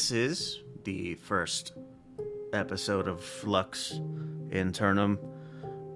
this 0.00 0.12
is 0.12 0.60
the 0.84 1.14
first 1.16 1.72
episode 2.54 3.06
of 3.06 3.22
Flux 3.22 3.90
in 4.50 4.72
Internum. 4.72 5.18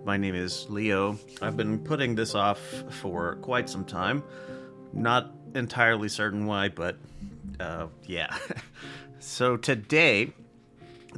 My 0.05 0.19
name 0.19 0.35
is 0.35 0.67
Leo. 0.69 1.19
I've 1.41 1.57
been 1.57 1.79
putting 1.79 2.15
this 2.15 2.35
off 2.35 2.61
for 2.91 3.37
quite 3.37 3.71
some 3.71 3.87
time. 3.87 4.23
Not 4.93 5.33
entirely 5.55 6.11
certain 6.11 6.45
why, 6.45 6.69
but 6.69 6.99
uh, 7.59 7.87
yeah. 8.03 8.37
so 9.21 9.57
today, 9.57 10.35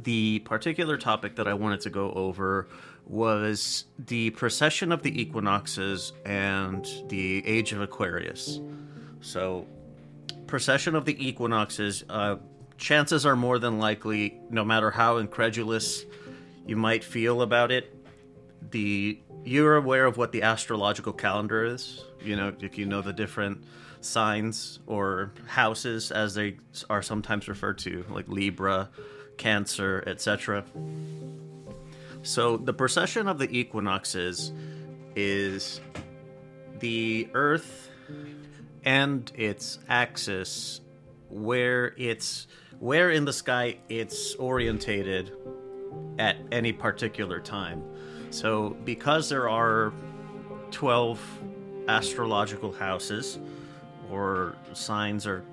the 0.03 0.39
particular 0.45 0.95
topic 0.95 1.35
that 1.35 1.45
I 1.45 1.55
wanted 1.55 1.81
to 1.81 1.89
go 1.89 2.13
over 2.13 2.69
was 3.05 3.83
the 3.99 4.29
precession 4.29 4.93
of 4.93 5.03
the 5.03 5.21
equinoxes 5.21 6.13
and 6.25 6.87
the 7.09 7.45
age 7.45 7.73
of 7.73 7.81
Aquarius. 7.81 8.61
So, 9.19 9.67
precession 10.47 10.95
of 10.95 11.03
the 11.03 11.27
equinoxes, 11.27 12.05
uh, 12.09 12.37
chances 12.77 13.25
are 13.25 13.35
more 13.35 13.59
than 13.59 13.79
likely, 13.79 14.39
no 14.49 14.63
matter 14.63 14.91
how 14.91 15.17
incredulous 15.17 16.05
you 16.65 16.75
might 16.75 17.03
feel 17.03 17.41
about 17.41 17.71
it, 17.71 17.93
the 18.71 19.19
you're 19.43 19.77
aware 19.77 20.05
of 20.05 20.17
what 20.17 20.31
the 20.31 20.43
astrological 20.43 21.13
calendar 21.13 21.63
is. 21.63 22.03
You 22.21 22.35
know, 22.35 22.53
if 22.59 22.77
you 22.77 22.85
know 22.85 23.01
the 23.01 23.13
different 23.13 23.63
signs 24.01 24.79
or 24.87 25.31
houses 25.45 26.11
as 26.11 26.35
they 26.35 26.57
are 26.89 27.01
sometimes 27.01 27.47
referred 27.47 27.77
to, 27.79 28.05
like 28.09 28.27
Libra, 28.27 28.89
Cancer, 29.37 30.03
etc. 30.05 30.65
So 32.23 32.57
the 32.57 32.73
precession 32.73 33.27
of 33.27 33.37
the 33.37 33.57
equinoxes 33.57 34.51
is 35.15 35.79
the 36.79 37.29
Earth 37.33 37.89
and 38.83 39.31
its 39.35 39.79
axis 39.87 40.81
where 41.29 41.93
it's 41.97 42.47
where 42.79 43.11
in 43.11 43.25
the 43.25 43.33
sky 43.33 43.77
it's 43.89 44.35
orientated 44.35 45.33
at 46.19 46.37
any 46.51 46.71
particular 46.71 47.39
time. 47.39 47.83
So 48.29 48.71
because 48.85 49.29
there 49.29 49.49
are 49.49 49.93
12 50.71 51.19
astrological 51.87 52.71
houses 52.71 53.39
or 54.11 54.55
signs 54.73 55.25
or 55.25 55.43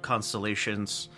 constellations 0.00 1.08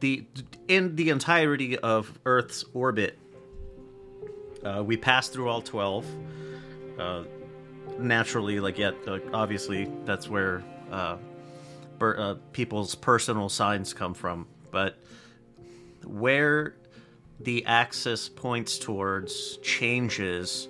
the 0.00 0.24
in 0.68 0.94
the 0.96 1.10
entirety 1.10 1.78
of 1.78 2.18
Earth's 2.24 2.64
orbit 2.74 3.18
uh, 4.66 4.82
we 4.82 4.96
pass 4.96 5.28
through 5.28 5.48
all 5.48 5.62
12. 5.62 6.04
Uh, 6.98 7.22
naturally, 7.98 8.58
like, 8.58 8.78
yet, 8.78 8.94
obviously, 9.32 9.90
that's 10.04 10.28
where 10.28 10.64
uh, 10.90 11.16
uh, 12.00 12.34
people's 12.52 12.94
personal 12.94 13.48
signs 13.48 13.92
come 13.92 14.14
from. 14.14 14.46
But 14.70 14.98
where 16.04 16.74
the 17.40 17.66
axis 17.66 18.28
points 18.28 18.78
towards 18.78 19.58
changes 19.58 20.68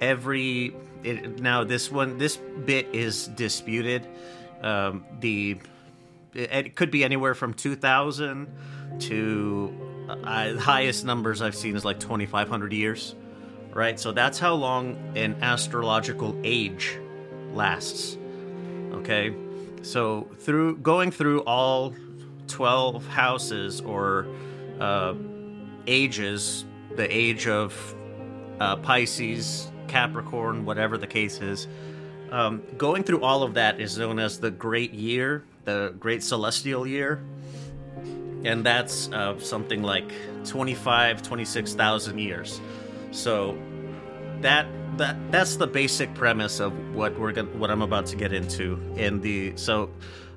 every. 0.00 0.74
It, 1.02 1.40
now, 1.40 1.64
this 1.64 1.90
one, 1.90 2.18
this 2.18 2.36
bit 2.36 2.88
is 2.92 3.28
disputed. 3.28 4.06
Um, 4.62 5.04
the 5.20 5.58
it, 6.34 6.50
it 6.52 6.76
could 6.76 6.90
be 6.90 7.04
anywhere 7.04 7.34
from 7.34 7.54
2000 7.54 8.48
to 9.00 10.06
uh, 10.08 10.56
highest 10.56 11.04
numbers 11.04 11.42
I've 11.42 11.54
seen 11.54 11.76
is 11.76 11.84
like 11.84 12.00
2,500 12.00 12.72
years, 12.72 13.14
right? 13.72 13.98
So 14.00 14.12
that's 14.12 14.38
how 14.38 14.54
long 14.54 14.96
an 15.16 15.36
astrological 15.42 16.38
age 16.44 16.98
lasts. 17.52 18.16
Okay, 18.92 19.34
so 19.86 20.28
through 20.40 20.78
going 20.78 21.12
through 21.12 21.42
all 21.42 21.94
12 22.48 23.06
houses 23.06 23.80
or 23.80 24.26
uh, 24.80 25.14
ages, 25.86 26.64
the 26.96 27.06
age 27.14 27.46
of 27.46 27.94
uh, 28.58 28.76
Pisces, 28.76 29.70
Capricorn, 29.86 30.64
whatever 30.64 30.98
the 30.98 31.06
case 31.06 31.40
is, 31.40 31.68
um, 32.32 32.62
going 32.76 33.04
through 33.04 33.22
all 33.22 33.44
of 33.44 33.54
that 33.54 33.80
is 33.80 33.96
known 33.96 34.18
as 34.18 34.40
the 34.40 34.50
Great 34.50 34.92
Year, 34.92 35.44
the 35.64 35.94
Great 36.00 36.24
Celestial 36.24 36.84
Year. 36.84 37.22
And 38.44 38.66
that's 38.66 39.08
uh, 39.12 39.38
something 39.38 39.84
like 39.84 40.12
25 40.44 41.22
26,000 41.22 42.18
years. 42.18 42.60
So 43.12 43.56
that 44.40 44.66
that 44.96 45.16
that's 45.30 45.56
the 45.56 45.66
basic 45.66 46.14
premise 46.14 46.60
of 46.60 46.72
what 46.94 47.18
we're 47.18 47.32
going 47.32 47.46
what 47.58 47.70
I'm 47.70 47.82
about 47.82 48.06
to 48.06 48.16
get 48.16 48.32
into 48.32 48.80
in 48.96 49.20
the 49.20 49.52
so 49.56 49.90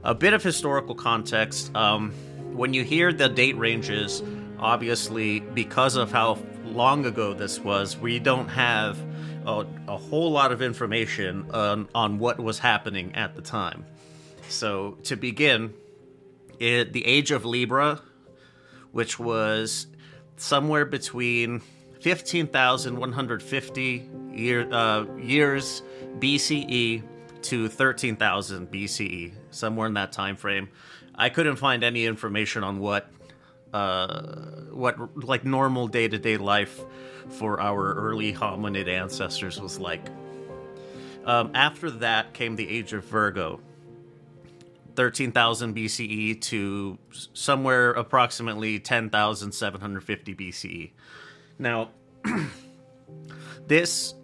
a 0.03 0.15
bit 0.15 0.33
of 0.33 0.43
historical 0.43 0.95
context. 0.95 1.75
Um, 1.75 2.11
when 2.53 2.73
you 2.73 2.83
hear 2.83 3.13
the 3.13 3.29
date 3.29 3.57
ranges 3.57 4.23
obviously 4.59 5.39
because 5.39 5.95
of 5.95 6.11
how 6.11 6.37
long 6.65 7.05
ago 7.05 7.33
this 7.33 7.59
was 7.59 7.97
we 7.97 8.19
don't 8.19 8.49
have 8.49 8.97
a, 9.45 9.65
a 9.87 9.97
whole 9.97 10.31
lot 10.31 10.51
of 10.51 10.61
information 10.61 11.49
on, 11.51 11.87
on 11.95 12.19
what 12.19 12.39
was 12.39 12.59
happening 12.59 13.15
at 13.15 13.35
the 13.35 13.41
time. 13.41 13.85
So 14.49 14.97
to 15.03 15.15
begin 15.15 15.73
it, 16.59 16.93
the 16.93 17.05
age 17.05 17.31
of 17.31 17.45
Libra, 17.45 18.01
which 18.91 19.17
was 19.19 19.87
somewhere 20.37 20.85
between 20.85 21.61
15,150 22.01 24.09
year, 24.31 24.71
uh, 24.71 25.05
years 25.17 25.81
BCE 26.19 27.03
to 27.41 27.67
13,000 27.67 28.71
BCE, 28.71 29.33
somewhere 29.51 29.87
in 29.87 29.93
that 29.95 30.11
time 30.11 30.35
frame. 30.35 30.69
I 31.15 31.29
couldn't 31.29 31.55
find 31.57 31.83
any 31.83 32.05
information 32.05 32.63
on 32.63 32.79
what 32.79 33.11
uh, 33.73 34.31
what 34.71 35.25
like 35.25 35.45
normal 35.45 35.87
day 35.87 36.07
to 36.07 36.17
day 36.17 36.37
life 36.37 36.83
for 37.29 37.59
our 37.59 37.93
early 37.93 38.33
hominid 38.33 38.87
ancestors 38.87 39.61
was 39.61 39.79
like. 39.79 40.07
Um, 41.25 41.51
after 41.53 41.91
that 41.91 42.33
came 42.33 42.55
the 42.55 42.67
age 42.67 42.93
of 42.93 43.05
Virgo, 43.05 43.59
13,000 44.95 45.75
BCE 45.75 46.41
to 46.41 46.97
somewhere 47.33 47.91
approximately 47.91 48.79
10,750 48.79 50.35
BCE. 50.35 50.91
Now, 51.59 51.89
this 53.67 54.15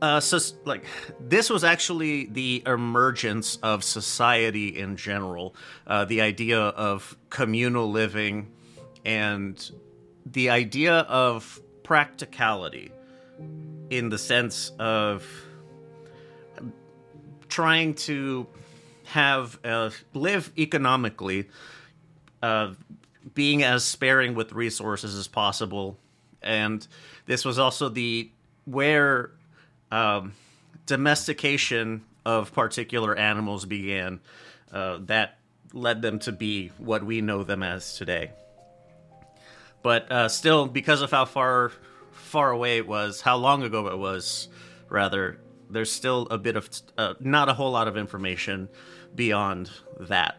uh, 0.00 0.20
so, 0.20 0.38
like 0.64 0.84
this 1.20 1.50
was 1.50 1.64
actually 1.64 2.26
the 2.26 2.62
emergence 2.66 3.56
of 3.62 3.82
society 3.82 4.78
in 4.78 4.96
general, 4.96 5.56
uh, 5.86 6.04
the 6.04 6.20
idea 6.20 6.58
of 6.58 7.16
communal 7.30 7.90
living, 7.90 8.52
and 9.04 9.70
the 10.24 10.50
idea 10.50 10.98
of 11.00 11.60
practicality, 11.82 12.92
in 13.90 14.08
the 14.08 14.18
sense 14.18 14.70
of 14.78 15.26
trying 17.48 17.94
to 17.94 18.46
have 19.04 19.58
uh, 19.64 19.90
live 20.14 20.52
economically, 20.56 21.48
uh, 22.42 22.72
being 23.34 23.64
as 23.64 23.84
sparing 23.84 24.34
with 24.34 24.52
resources 24.52 25.16
as 25.16 25.26
possible, 25.26 25.98
and 26.42 26.86
this 27.26 27.44
was 27.44 27.58
also 27.58 27.88
the 27.88 28.30
where 28.64 29.30
um, 29.90 30.32
domestication 30.86 32.04
of 32.24 32.52
particular 32.52 33.16
animals 33.16 33.64
began. 33.64 34.20
Uh, 34.72 34.98
that 35.02 35.38
led 35.72 36.02
them 36.02 36.18
to 36.18 36.32
be 36.32 36.70
what 36.78 37.04
we 37.04 37.20
know 37.20 37.42
them 37.42 37.62
as 37.62 37.96
today. 37.96 38.30
But 39.82 40.10
uh, 40.10 40.28
still, 40.28 40.66
because 40.66 41.02
of 41.02 41.10
how 41.10 41.24
far 41.24 41.72
far 42.12 42.50
away 42.50 42.76
it 42.76 42.86
was, 42.86 43.22
how 43.22 43.36
long 43.36 43.62
ago 43.62 43.86
it 43.86 43.96
was, 43.96 44.48
rather, 44.88 45.38
there's 45.70 45.90
still 45.90 46.26
a 46.30 46.36
bit 46.36 46.56
of 46.56 46.68
uh, 46.98 47.14
not 47.20 47.48
a 47.48 47.54
whole 47.54 47.70
lot 47.70 47.88
of 47.88 47.96
information 47.96 48.68
beyond 49.14 49.70
that. 50.00 50.36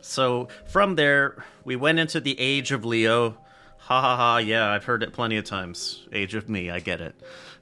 So 0.00 0.48
from 0.66 0.94
there, 0.94 1.44
we 1.64 1.76
went 1.76 1.98
into 1.98 2.20
the 2.20 2.38
age 2.38 2.72
of 2.72 2.84
Leo. 2.84 3.36
Ha 3.84 4.00
ha 4.00 4.16
ha, 4.16 4.36
yeah, 4.38 4.70
I've 4.70 4.84
heard 4.84 5.02
it 5.02 5.12
plenty 5.12 5.36
of 5.36 5.44
times. 5.44 6.06
Age 6.10 6.34
of 6.34 6.48
me, 6.48 6.70
I 6.70 6.80
get 6.80 7.02
it. 7.02 7.14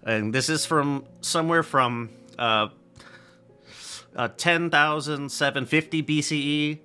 And 0.04 0.32
this 0.32 0.48
is 0.48 0.64
from 0.64 1.04
somewhere 1.20 1.64
from 1.64 2.10
uh, 2.38 2.68
uh, 4.14 4.28
10,750 4.36 6.02
BCE 6.04 6.78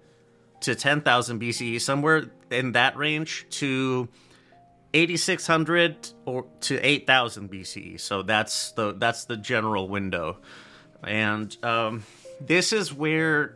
to 0.61 0.73
10,000 0.73 1.39
BCE, 1.39 1.79
somewhere 1.79 2.31
in 2.49 2.71
that 2.71 2.97
range, 2.97 3.45
to 3.51 4.07
8600 4.95 6.09
or 6.25 6.47
to 6.61 6.79
8000 6.83 7.51
BCE. 7.51 7.99
So 7.99 8.23
that's 8.23 8.71
the 8.71 8.93
that's 8.93 9.25
the 9.25 9.37
general 9.37 9.87
window. 9.87 10.37
And 11.03 11.55
um, 11.63 12.03
this 12.41 12.73
is 12.73 12.91
where 12.91 13.55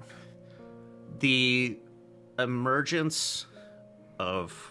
the 1.18 1.80
emergence 2.38 3.48
of 4.20 4.71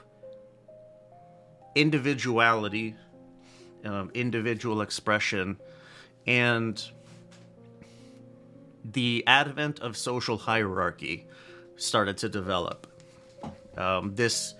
individuality, 1.75 2.95
um, 3.85 4.11
individual 4.15 4.83
expression, 4.83 5.57
and 6.27 6.91
the 8.85 9.25
advent 9.27 9.81
of 9.81 9.97
social 9.97 10.39
hierarchy 10.39 11.27
started 11.77 12.17
to 12.19 12.29
develop. 12.29 12.87
Um, 13.77 14.15
this 14.15 14.55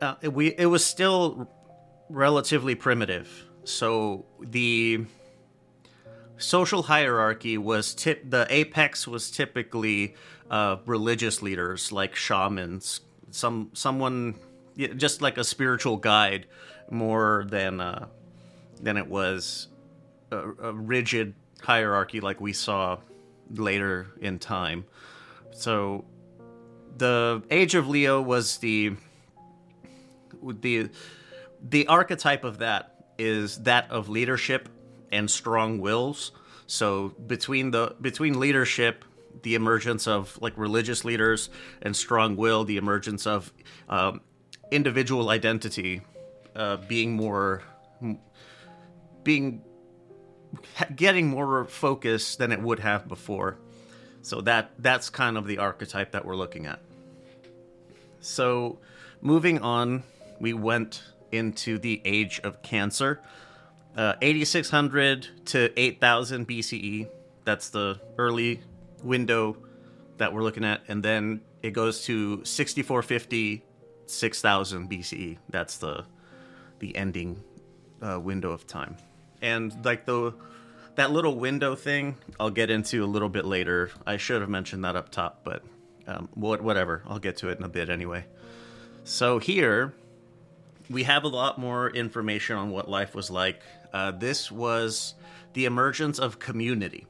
uh, 0.00 0.14
we 0.22 0.48
it 0.48 0.66
was 0.66 0.84
still 0.84 1.48
relatively 2.08 2.74
primitive, 2.74 3.44
so 3.64 4.24
the 4.40 5.04
social 6.38 6.82
hierarchy 6.84 7.58
was 7.58 7.94
tip 7.94 8.28
the 8.28 8.46
apex 8.48 9.06
was 9.06 9.30
typically 9.30 10.14
uh, 10.50 10.76
religious 10.86 11.42
leaders 11.42 11.92
like 11.92 12.14
shamans, 12.14 13.00
some 13.30 13.70
someone 13.74 14.34
just 14.78 15.20
like 15.20 15.38
a 15.38 15.44
spiritual 15.44 15.96
guide 15.96 16.46
more 16.90 17.44
than 17.48 17.80
uh, 17.80 18.06
than 18.80 18.96
it 18.96 19.06
was 19.06 19.68
a, 20.30 20.38
a 20.38 20.72
rigid 20.72 21.34
hierarchy 21.60 22.20
like 22.20 22.40
we 22.40 22.52
saw 22.52 22.98
later 23.50 24.06
in 24.20 24.38
time. 24.38 24.84
So 25.50 26.04
the 26.96 27.42
Age 27.50 27.74
of 27.74 27.88
Leo 27.88 28.20
was 28.22 28.58
the 28.58 28.94
the 30.42 30.90
the 31.60 31.86
archetype 31.88 32.44
of 32.44 32.58
that 32.58 32.94
is 33.18 33.62
that 33.64 33.90
of 33.90 34.08
leadership 34.08 34.68
and 35.10 35.30
strong 35.30 35.80
wills. 35.80 36.32
So 36.66 37.08
between 37.26 37.70
the 37.70 37.96
between 38.00 38.38
leadership, 38.38 39.04
the 39.42 39.54
emergence 39.54 40.06
of 40.06 40.38
like 40.40 40.56
religious 40.56 41.04
leaders 41.04 41.50
and 41.82 41.96
strong 41.96 42.36
will, 42.36 42.64
the 42.64 42.76
emergence 42.76 43.26
of 43.26 43.52
um, 43.88 44.20
individual 44.70 45.30
identity 45.30 46.02
uh, 46.54 46.76
being 46.76 47.12
more 47.12 47.62
being 49.24 49.62
getting 50.96 51.28
more 51.28 51.64
focus 51.64 52.36
than 52.36 52.52
it 52.52 52.60
would 52.60 52.78
have 52.80 53.08
before. 53.08 53.58
So 54.22 54.40
that 54.42 54.72
that's 54.78 55.10
kind 55.10 55.36
of 55.36 55.46
the 55.46 55.58
archetype 55.58 56.12
that 56.12 56.24
we're 56.24 56.36
looking 56.36 56.66
at. 56.66 56.80
So 58.20 58.78
moving 59.20 59.60
on, 59.60 60.02
we 60.40 60.52
went 60.52 61.02
into 61.32 61.78
the 61.78 62.00
age 62.04 62.40
of 62.42 62.62
Cancer. 62.62 63.20
Uh, 63.96 64.14
8600 64.22 65.46
to 65.46 65.80
8000 65.80 66.46
BCE. 66.46 67.08
That's 67.44 67.70
the 67.70 68.00
early 68.16 68.60
window 69.02 69.56
that 70.18 70.32
we're 70.32 70.42
looking 70.42 70.64
at. 70.64 70.82
And 70.88 71.02
then 71.02 71.40
it 71.62 71.72
goes 71.72 72.04
to 72.04 72.44
6450 72.44 73.64
6000 74.10 74.90
BCE. 74.90 75.38
That's 75.48 75.78
the 75.78 76.04
the 76.78 76.96
ending 76.96 77.42
uh, 78.00 78.20
window 78.20 78.52
of 78.52 78.66
time. 78.66 78.96
And 79.42 79.84
like 79.84 80.04
the 80.04 80.34
that 80.94 81.10
little 81.12 81.36
window 81.36 81.74
thing, 81.74 82.16
I'll 82.40 82.50
get 82.50 82.70
into 82.70 83.04
a 83.04 83.06
little 83.06 83.28
bit 83.28 83.44
later. 83.44 83.90
I 84.06 84.16
should 84.16 84.40
have 84.40 84.50
mentioned 84.50 84.84
that 84.84 84.96
up 84.96 85.10
top, 85.10 85.40
but 85.44 85.62
um, 86.08 86.28
whatever. 86.34 87.02
I'll 87.06 87.18
get 87.18 87.36
to 87.38 87.50
it 87.50 87.58
in 87.58 87.64
a 87.64 87.68
bit 87.68 87.88
anyway. 87.88 88.24
So 89.04 89.38
here 89.38 89.94
we 90.90 91.04
have 91.04 91.24
a 91.24 91.28
lot 91.28 91.58
more 91.58 91.90
information 91.90 92.56
on 92.56 92.70
what 92.70 92.88
life 92.88 93.14
was 93.14 93.30
like. 93.30 93.62
Uh, 93.92 94.10
this 94.10 94.50
was 94.50 95.14
the 95.52 95.66
emergence 95.66 96.18
of 96.18 96.38
community. 96.38 97.06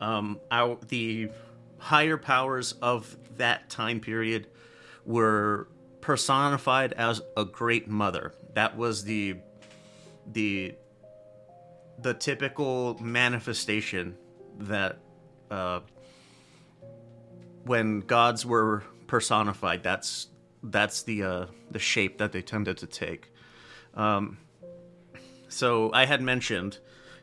Um, 0.00 0.38
our, 0.50 0.78
the 0.88 1.30
higher 1.78 2.16
powers 2.16 2.72
of 2.82 3.16
that 3.36 3.70
time 3.70 4.00
period 4.00 4.46
were 5.04 5.68
personified 6.00 6.92
as 6.92 7.20
a 7.36 7.44
great 7.44 7.88
mother. 7.88 8.32
That 8.54 8.76
was 8.76 9.04
the 9.04 9.36
the 10.26 10.74
the 12.00 12.14
typical 12.14 12.96
manifestation 13.00 14.16
that 14.58 14.98
uh, 15.50 15.80
when 17.64 18.00
gods 18.00 18.46
were 18.46 18.84
personified, 19.06 19.82
that's 19.82 20.28
that's 20.62 21.02
the 21.02 21.22
uh, 21.22 21.46
the 21.70 21.78
shape 21.78 22.18
that 22.18 22.32
they 22.32 22.42
tended 22.42 22.78
to 22.78 22.86
take. 22.86 23.32
Um, 23.94 24.38
so 25.48 25.90
I 25.92 26.06
had 26.06 26.20
mentioned 26.20 26.78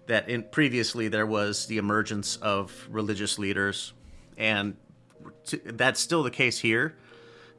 that 0.07 0.29
in 0.29 0.43
previously 0.43 1.07
there 1.07 1.25
was 1.25 1.67
the 1.67 1.77
emergence 1.77 2.37
of 2.37 2.87
religious 2.89 3.39
leaders, 3.39 3.93
and 4.37 4.77
that's 5.63 5.99
still 5.99 6.23
the 6.23 6.31
case 6.31 6.59
here. 6.59 6.97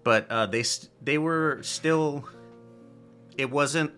But 0.06 0.31
uh, 0.31 0.47
they 0.47 0.62
they 1.03 1.19
were 1.19 1.58
still. 1.62 2.29
It 3.37 3.50
wasn't 3.50 3.91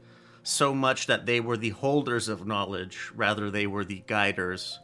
so 0.43 0.75
much 0.75 1.07
that 1.07 1.27
they 1.27 1.39
were 1.39 1.59
the 1.59 1.69
holders 1.69 2.31
of 2.31 2.47
knowledge, 2.47 3.11
rather, 3.15 3.51
they 3.51 3.67
were 3.67 3.85
the 3.85 4.03
guiders 4.07 4.79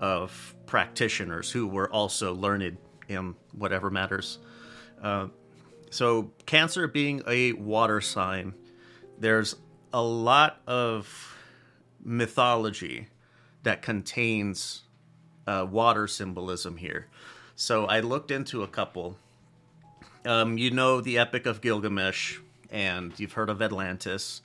of 0.00 0.56
practitioners 0.66 1.52
who 1.52 1.68
were 1.68 1.88
also 1.92 2.34
learned 2.34 2.78
in 3.06 3.36
whatever 3.52 3.90
matters. 3.90 4.40
Uh, 5.00 5.28
so, 5.88 6.32
Cancer 6.46 6.88
being 6.88 7.22
a 7.28 7.52
water 7.52 8.00
sign, 8.00 8.52
there's 9.20 9.54
a 9.92 10.02
lot 10.02 10.60
of 10.66 11.36
mythology 12.02 13.06
that 13.62 13.82
contains 13.82 14.82
uh, 15.46 15.64
water 15.70 16.08
symbolism 16.08 16.78
here. 16.78 17.06
So, 17.54 17.86
I 17.86 18.00
looked 18.00 18.32
into 18.32 18.64
a 18.64 18.68
couple. 18.68 19.16
Um, 20.26 20.58
you 20.58 20.70
know 20.70 21.00
the 21.00 21.18
Epic 21.18 21.46
of 21.46 21.60
Gilgamesh, 21.60 22.38
and 22.70 23.18
you've 23.18 23.34
heard 23.34 23.48
of 23.48 23.62
Atlantis. 23.62 24.42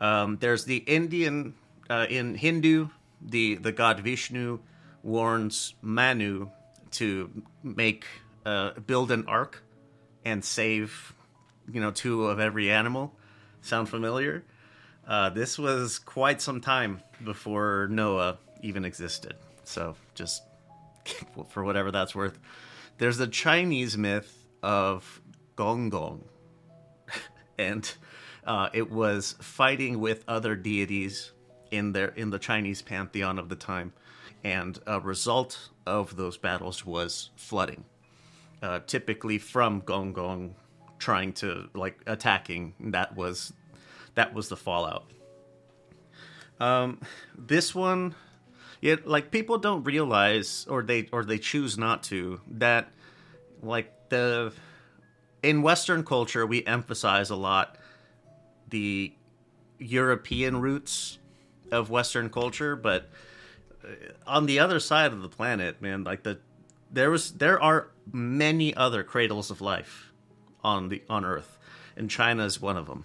Um, 0.00 0.38
there's 0.40 0.64
the 0.64 0.78
Indian 0.78 1.54
uh, 1.88 2.06
in 2.10 2.34
Hindu, 2.34 2.88
the 3.20 3.54
the 3.54 3.70
god 3.70 4.00
Vishnu 4.00 4.58
warns 5.02 5.74
Manu 5.80 6.48
to 6.92 7.30
make 7.62 8.04
uh, 8.44 8.72
build 8.80 9.12
an 9.12 9.24
ark 9.26 9.62
and 10.24 10.44
save, 10.44 11.14
you 11.70 11.80
know, 11.80 11.92
two 11.92 12.26
of 12.26 12.40
every 12.40 12.70
animal. 12.70 13.12
Sound 13.60 13.88
familiar? 13.88 14.44
Uh, 15.06 15.30
this 15.30 15.58
was 15.58 15.98
quite 16.00 16.40
some 16.42 16.60
time 16.60 17.00
before 17.24 17.88
Noah 17.90 18.38
even 18.60 18.84
existed. 18.84 19.34
So 19.64 19.94
just 20.14 20.42
for 21.50 21.62
whatever 21.62 21.92
that's 21.92 22.14
worth. 22.14 22.38
There's 22.98 23.20
a 23.20 23.26
Chinese 23.26 23.96
myth 23.96 24.41
of 24.62 25.20
Gong 25.56 25.90
Gong, 25.90 26.24
and 27.58 27.92
uh, 28.44 28.68
it 28.72 28.90
was 28.90 29.36
fighting 29.40 30.00
with 30.00 30.24
other 30.28 30.54
deities 30.56 31.32
in 31.70 31.92
their 31.92 32.08
in 32.08 32.30
the 32.30 32.38
Chinese 32.38 32.82
pantheon 32.82 33.38
of 33.38 33.48
the 33.48 33.56
time, 33.56 33.92
and 34.44 34.78
a 34.86 35.00
result 35.00 35.70
of 35.86 36.16
those 36.16 36.36
battles 36.36 36.86
was 36.86 37.30
flooding, 37.36 37.84
uh, 38.62 38.80
typically 38.86 39.38
from 39.38 39.80
Gong 39.80 40.12
Gong 40.12 40.54
trying 40.98 41.32
to 41.32 41.68
like 41.74 42.00
attacking. 42.06 42.74
That 42.78 43.16
was 43.16 43.52
that 44.14 44.34
was 44.34 44.48
the 44.48 44.56
fallout. 44.56 45.10
Um, 46.60 47.00
this 47.36 47.74
one, 47.74 48.14
it 48.80 49.06
like 49.06 49.32
people 49.32 49.58
don't 49.58 49.82
realize, 49.82 50.66
or 50.68 50.82
they 50.82 51.08
or 51.12 51.24
they 51.24 51.38
choose 51.38 51.76
not 51.76 52.04
to 52.04 52.40
that, 52.48 52.92
like 53.62 54.08
the 54.08 54.52
in 55.42 55.62
Western 55.62 56.04
culture 56.04 56.46
we 56.46 56.64
emphasize 56.64 57.30
a 57.30 57.36
lot 57.36 57.76
the 58.68 59.12
European 59.78 60.60
roots 60.60 61.18
of 61.70 61.90
Western 61.90 62.30
culture, 62.30 62.74
but 62.76 63.08
uh, 63.84 63.88
on 64.26 64.46
the 64.46 64.58
other 64.58 64.80
side 64.80 65.12
of 65.12 65.22
the 65.22 65.28
planet, 65.28 65.80
man, 65.80 66.04
like 66.04 66.22
the 66.22 66.38
there 66.90 67.10
was 67.10 67.32
there 67.32 67.60
are 67.60 67.88
many 68.12 68.74
other 68.74 69.02
cradles 69.02 69.50
of 69.50 69.60
life 69.60 70.12
on 70.62 70.88
the 70.88 71.02
on 71.08 71.24
Earth, 71.24 71.58
and 71.96 72.10
China 72.10 72.44
is 72.44 72.60
one 72.60 72.76
of 72.76 72.86
them. 72.86 73.04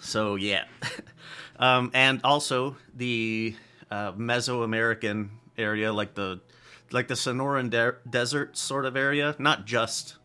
So 0.00 0.34
yeah, 0.36 0.64
um, 1.58 1.90
and 1.94 2.20
also 2.24 2.76
the 2.94 3.54
uh, 3.90 4.12
Mesoamerican 4.12 5.28
area, 5.58 5.92
like 5.92 6.14
the 6.14 6.40
like 6.92 7.08
the 7.08 7.14
Sonoran 7.14 7.70
de- 7.70 7.96
Desert 8.08 8.56
sort 8.56 8.86
of 8.86 8.96
area, 8.96 9.36
not 9.38 9.66
just 9.66 10.16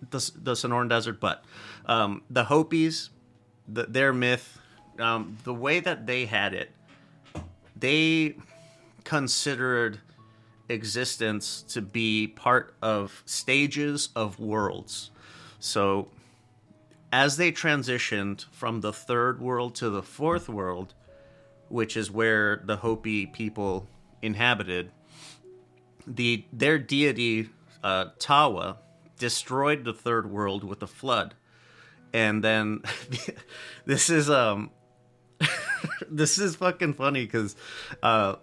the 0.00 0.30
the 0.36 0.52
Sonoran 0.52 0.88
Desert, 0.88 1.20
but 1.20 1.44
um, 1.86 2.22
the 2.30 2.44
Hopis 2.44 3.10
the, 3.68 3.84
their 3.84 4.12
myth, 4.12 4.58
um, 4.98 5.36
the 5.44 5.54
way 5.54 5.80
that 5.80 6.06
they 6.06 6.24
had 6.26 6.54
it, 6.54 6.70
they 7.76 8.36
considered 9.04 10.00
existence 10.68 11.62
to 11.62 11.80
be 11.80 12.26
part 12.26 12.74
of 12.82 13.22
stages 13.26 14.08
of 14.16 14.40
worlds. 14.40 15.10
So, 15.60 16.08
as 17.12 17.36
they 17.36 17.52
transitioned 17.52 18.46
from 18.50 18.80
the 18.80 18.92
third 18.92 19.40
world 19.40 19.74
to 19.76 19.88
the 19.90 20.02
fourth 20.02 20.48
world, 20.48 20.94
which 21.68 21.96
is 21.96 22.10
where 22.10 22.62
the 22.64 22.76
Hopi 22.76 23.26
people 23.26 23.88
inhabited, 24.20 24.90
the 26.16 26.44
their 26.52 26.78
deity 26.78 27.50
uh, 27.82 28.06
Tawa 28.18 28.78
destroyed 29.18 29.84
the 29.84 29.92
third 29.92 30.30
world 30.30 30.64
with 30.64 30.82
a 30.82 30.86
flood 30.86 31.34
and 32.12 32.42
then 32.42 32.82
this 33.84 34.10
is 34.10 34.30
um 34.30 34.70
this 36.10 36.38
is 36.38 36.56
fucking 36.56 36.94
funny 36.94 37.24
because 37.24 37.56
uh 38.02 38.36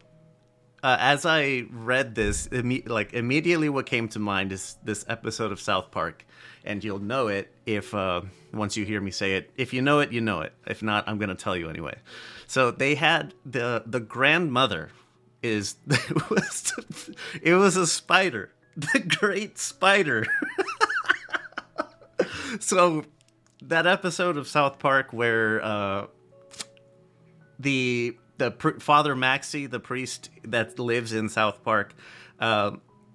uh, 0.85 0.97
as 0.99 1.25
I 1.25 1.65
read 1.71 2.13
this, 2.13 2.47
imme- 2.49 2.87
like 2.87 3.11
immediately 3.13 3.69
what 3.69 3.87
came 3.87 4.07
to 4.09 4.19
mind 4.19 4.51
is 4.51 4.77
this 4.83 5.03
episode 5.09 5.51
of 5.51 5.59
South 5.59 5.89
Park, 5.89 6.23
and 6.63 6.83
you'll 6.83 6.99
know 6.99 7.27
it 7.27 7.51
if 7.65 7.91
uh, 7.95 8.21
once 8.53 8.77
you 8.77 8.85
hear 8.85 9.01
me 9.01 9.09
say 9.09 9.33
it. 9.33 9.49
If 9.57 9.73
you 9.73 9.81
know 9.81 9.99
it, 10.01 10.11
you 10.11 10.21
know 10.21 10.41
it. 10.41 10.53
If 10.67 10.83
not, 10.83 11.07
I'm 11.07 11.17
gonna 11.17 11.33
tell 11.33 11.57
you 11.57 11.71
anyway. 11.71 11.97
So 12.45 12.69
they 12.69 12.93
had 12.93 13.33
the 13.43 13.81
the 13.87 13.99
grandmother 13.99 14.91
is 15.45 15.75
it 15.87 16.29
was, 16.29 16.73
it 17.41 17.53
was 17.53 17.77
a 17.77 17.87
spider, 17.87 18.51
the 18.75 18.99
great 18.99 19.57
spider. 19.57 20.25
so 22.59 23.05
that 23.61 23.87
episode 23.87 24.37
of 24.37 24.47
South 24.47 24.79
Park 24.79 25.13
where 25.13 25.63
uh, 25.63 26.07
the 27.59 28.17
the 28.37 28.51
pr- 28.51 28.79
Father 28.79 29.15
Maxi, 29.15 29.69
the 29.69 29.79
priest 29.79 30.29
that 30.43 30.77
lives 30.77 31.13
in 31.13 31.29
South 31.29 31.63
Park, 31.63 31.93
uh, 32.39 32.71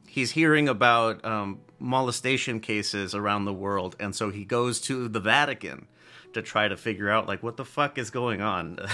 he's 0.07 0.31
hearing 0.31 0.69
about 0.69 1.23
um, 1.25 1.61
molestation 1.79 2.61
cases 2.61 3.15
around 3.15 3.45
the 3.45 3.53
world, 3.53 3.97
and 4.01 4.15
so 4.15 4.31
he 4.31 4.45
goes 4.45 4.81
to 4.83 5.09
the 5.09 5.21
Vatican 5.21 5.87
to 6.35 6.43
try 6.43 6.69
to 6.69 6.77
figure 6.77 7.11
out 7.11 7.27
like 7.27 7.43
what 7.43 7.57
the 7.57 7.65
fuck 7.65 7.99
is 7.99 8.11
going 8.11 8.41
on? 8.41 8.79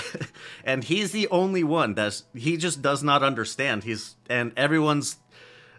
And 0.65 0.83
he's 0.83 1.13
the 1.13 1.29
only 1.29 1.63
one 1.63 1.95
that's 1.95 2.25
he 2.35 2.57
just 2.57 2.83
does 2.83 3.03
not 3.03 3.23
understand. 3.23 3.85
He's 3.85 4.17
and 4.29 4.53
everyone's 4.57 5.17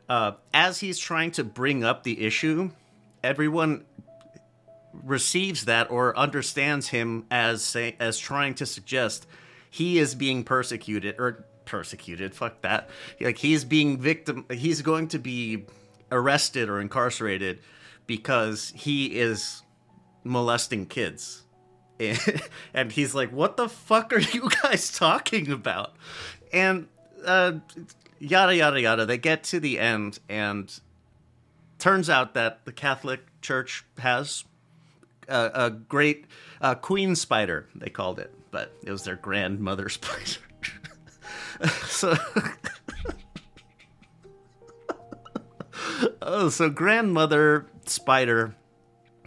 uh 0.07 0.33
as 0.53 0.79
he's 0.79 0.97
trying 0.97 1.31
to 1.31 1.43
bring 1.43 1.83
up 1.83 2.03
the 2.03 2.25
issue 2.25 2.71
everyone 3.23 3.83
receives 5.03 5.65
that 5.65 5.91
or 5.91 6.17
understands 6.17 6.89
him 6.89 7.25
as 7.29 7.63
say 7.63 7.95
as 7.99 8.17
trying 8.17 8.55
to 8.55 8.65
suggest 8.65 9.27
he 9.69 9.99
is 9.99 10.15
being 10.15 10.43
persecuted 10.43 11.15
or 11.19 11.45
persecuted 11.65 12.33
fuck 12.33 12.61
that. 12.61 12.89
Like 13.19 13.37
he's 13.37 13.65
being 13.65 13.99
victim 13.99 14.45
he's 14.49 14.81
going 14.81 15.09
to 15.09 15.19
be 15.19 15.65
arrested 16.11 16.69
or 16.69 16.79
incarcerated 16.79 17.59
because 18.05 18.71
he 18.75 19.19
is 19.19 19.61
molesting 20.23 20.85
kids 20.85 21.43
and 22.73 22.91
he's 22.91 23.15
like 23.15 23.31
what 23.31 23.57
the 23.57 23.69
fuck 23.69 24.13
are 24.13 24.19
you 24.19 24.49
guys 24.63 24.91
talking 24.91 25.51
about? 25.51 25.95
And 26.53 26.87
uh, 27.25 27.53
yada 28.19 28.55
yada 28.55 28.81
yada. 28.81 29.05
They 29.05 29.17
get 29.17 29.43
to 29.45 29.59
the 29.59 29.79
end 29.79 30.19
and 30.29 30.79
turns 31.79 32.09
out 32.09 32.33
that 32.33 32.65
the 32.65 32.71
catholic 32.71 33.21
church 33.41 33.85
has 33.99 34.45
a, 35.27 35.51
a 35.53 35.69
great 35.69 36.25
uh, 36.59 36.73
queen 36.73 37.15
spider 37.15 37.67
they 37.75 37.89
called 37.89 38.17
it 38.17 38.33
but 38.49 38.73
it 38.83 38.91
was 38.91 39.03
their 39.03 39.15
grandmother 39.15 39.89
spider. 39.89 40.39
So 41.85 42.15
oh 46.21 46.49
so 46.49 46.69
grandmother 46.69 47.67
spider 47.85 48.55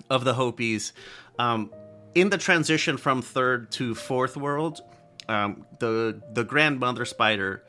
of 0.08 0.24
the 0.24 0.34
hopis 0.34 0.92
um, 1.38 1.70
in 2.14 2.30
the 2.30 2.38
transition 2.38 2.96
from 2.96 3.22
third 3.22 3.70
to 3.72 3.94
fourth 3.94 4.36
world, 4.36 4.80
um, 5.28 5.64
the 5.78 6.20
the 6.32 6.44
grandmother 6.44 7.04
spider 7.04 7.64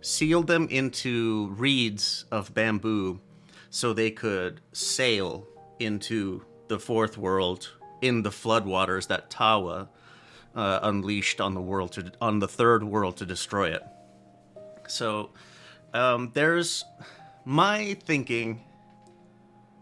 sealed 0.00 0.46
them 0.46 0.68
into 0.68 1.48
reeds 1.56 2.24
of 2.30 2.52
bamboo 2.52 3.20
so 3.70 3.92
they 3.92 4.10
could 4.10 4.60
sail 4.72 5.46
into 5.78 6.44
the 6.68 6.78
fourth 6.78 7.16
world 7.16 7.72
in 8.02 8.22
the 8.22 8.30
floodwaters 8.30 9.08
that 9.08 9.30
Tawa 9.30 9.88
uh, 10.54 10.80
unleashed 10.82 11.40
on 11.40 11.54
the 11.54 11.60
world 11.60 11.92
to 11.92 12.12
on 12.20 12.38
the 12.38 12.48
third 12.48 12.84
world 12.84 13.16
to 13.18 13.26
destroy 13.26 13.70
it. 13.70 13.82
So 14.88 15.30
um, 15.92 16.30
there's 16.34 16.84
my 17.44 17.94
thinking 18.04 18.60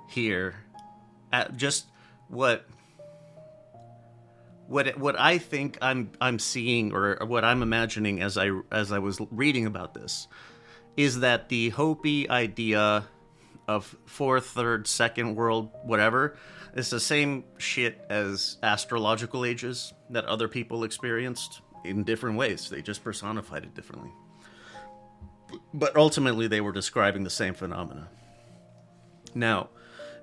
here 0.08 0.54
at 1.32 1.56
just 1.56 1.86
what 2.28 2.66
what 4.72 4.98
what 4.98 5.20
I 5.20 5.36
think 5.36 5.76
I'm 5.82 6.10
I'm 6.20 6.38
seeing 6.38 6.94
or 6.94 7.18
what 7.26 7.44
I'm 7.44 7.62
imagining 7.62 8.22
as 8.22 8.38
I 8.38 8.50
as 8.70 8.90
I 8.90 8.98
was 8.98 9.20
reading 9.30 9.66
about 9.66 9.92
this 9.92 10.28
is 10.96 11.20
that 11.20 11.50
the 11.50 11.68
Hopi 11.70 12.28
idea 12.28 13.04
of 13.68 13.94
fourth, 14.06 14.46
third, 14.46 14.86
second 14.86 15.36
world, 15.36 15.70
whatever, 15.84 16.36
is 16.74 16.90
the 16.90 17.00
same 17.00 17.44
shit 17.58 18.04
as 18.08 18.56
astrological 18.62 19.44
ages 19.44 19.92
that 20.10 20.24
other 20.24 20.48
people 20.48 20.84
experienced 20.84 21.60
in 21.84 22.02
different 22.02 22.36
ways. 22.36 22.68
They 22.68 22.82
just 22.82 23.04
personified 23.04 23.64
it 23.64 23.74
differently. 23.74 24.10
But 25.72 25.96
ultimately, 25.96 26.48
they 26.48 26.60
were 26.60 26.72
describing 26.72 27.24
the 27.24 27.30
same 27.30 27.54
phenomena. 27.54 28.08
Now, 29.34 29.68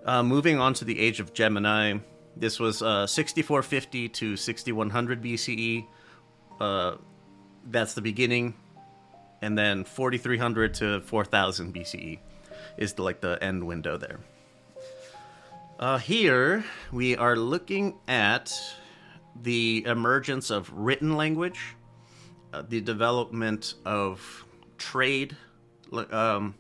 uh, 0.06 0.24
moving 0.24 0.60
on 0.60 0.74
to 0.76 0.86
the 0.86 1.00
age 1.00 1.20
of 1.20 1.34
Gemini, 1.34 2.00
this 2.40 2.60
was 2.60 2.82
uh, 2.82 3.06
6450 3.06 4.10
to 4.10 4.38
6100 4.38 5.22
BCE. 5.22 5.86
Uh, 6.60 6.96
that's 7.70 7.94
the 7.94 8.02
beginning, 8.02 8.54
and 9.42 9.58
then 9.58 9.84
4300 9.84 10.74
to 10.76 11.02
4000 11.02 11.74
BCE 11.74 12.20
is 12.78 12.94
the, 12.94 13.04
like 13.04 13.20
the 13.20 13.38
end 13.42 13.68
window 13.68 13.98
there. 13.98 14.20
Uh, 15.80 15.98
here 15.98 16.64
we 16.92 17.16
are 17.16 17.36
looking 17.36 17.96
at 18.08 18.54
the 19.42 19.84
emergence 19.86 20.50
of 20.50 20.72
written 20.74 21.16
language, 21.16 21.76
uh, 22.54 22.64
the 22.68 22.82
development 22.82 23.76
of 23.86 24.46
trade, 24.78 25.36
um, 26.12 26.56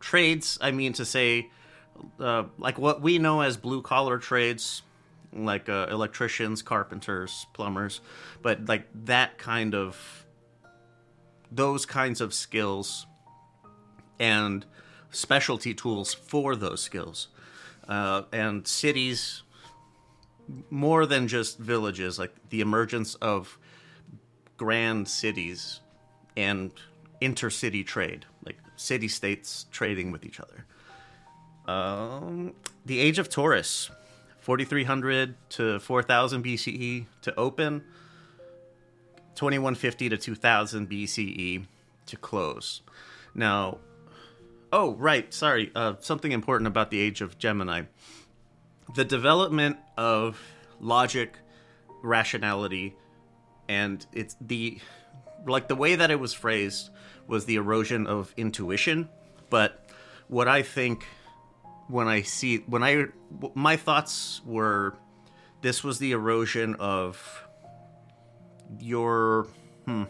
trades. 0.00 0.58
I 0.60 0.70
mean 0.70 0.92
to 0.94 1.04
say, 1.04 1.50
uh, 2.18 2.44
like 2.58 2.78
what 2.78 3.00
we 3.02 3.18
know 3.18 3.40
as 3.42 3.56
blue 3.56 3.82
collar 3.82 4.18
trades, 4.18 4.82
like 5.32 5.68
uh, 5.68 5.86
electricians, 5.90 6.62
carpenters, 6.62 7.46
plumbers, 7.52 8.00
but 8.42 8.66
like 8.68 8.86
that 9.04 9.38
kind 9.38 9.74
of 9.74 10.26
those 11.50 11.84
kinds 11.86 12.20
of 12.20 12.32
skills 12.32 13.06
and 14.18 14.64
specialty 15.10 15.74
tools 15.74 16.14
for 16.14 16.56
those 16.56 16.80
skills 16.80 17.28
uh, 17.88 18.22
and 18.32 18.66
cities 18.66 19.42
more 20.70 21.06
than 21.06 21.28
just 21.28 21.58
villages 21.58 22.18
like 22.18 22.34
the 22.50 22.60
emergence 22.60 23.14
of 23.16 23.58
grand 24.56 25.08
cities 25.08 25.80
and 26.36 26.72
intercity 27.20 27.84
trade 27.84 28.24
like 28.44 28.56
city 28.76 29.08
states 29.08 29.66
trading 29.70 30.10
with 30.10 30.24
each 30.24 30.40
other. 30.40 30.64
Um, 31.66 32.54
the 32.84 32.98
age 32.98 33.18
of 33.18 33.28
taurus 33.28 33.90
4300 34.42 35.36
to 35.50 35.78
4000 35.78 36.44
BCE 36.44 37.06
to 37.22 37.34
open, 37.36 37.84
2150 39.36 40.08
to 40.08 40.16
2000 40.16 40.90
BCE 40.90 41.66
to 42.06 42.16
close. 42.16 42.82
Now, 43.36 43.78
oh, 44.72 44.94
right, 44.94 45.32
sorry, 45.32 45.70
uh, 45.76 45.94
something 46.00 46.32
important 46.32 46.66
about 46.66 46.90
the 46.90 46.98
age 46.98 47.20
of 47.20 47.38
Gemini. 47.38 47.82
The 48.96 49.04
development 49.04 49.76
of 49.96 50.40
logic, 50.80 51.38
rationality, 52.02 52.96
and 53.68 54.04
it's 54.12 54.36
the 54.40 54.80
like 55.46 55.68
the 55.68 55.76
way 55.76 55.94
that 55.94 56.10
it 56.10 56.18
was 56.18 56.34
phrased 56.34 56.90
was 57.28 57.44
the 57.44 57.54
erosion 57.54 58.08
of 58.08 58.34
intuition, 58.36 59.08
but 59.50 59.86
what 60.26 60.48
I 60.48 60.62
think 60.62 61.06
when 61.88 62.08
I 62.08 62.22
see 62.22 62.58
when 62.66 62.82
I 62.82 63.06
my 63.54 63.76
thoughts 63.76 64.40
were 64.44 64.94
this 65.60 65.84
was 65.84 65.98
the 65.98 66.12
erosion 66.12 66.74
of 66.76 67.46
your 68.78 69.46
hmm. 69.86 70.04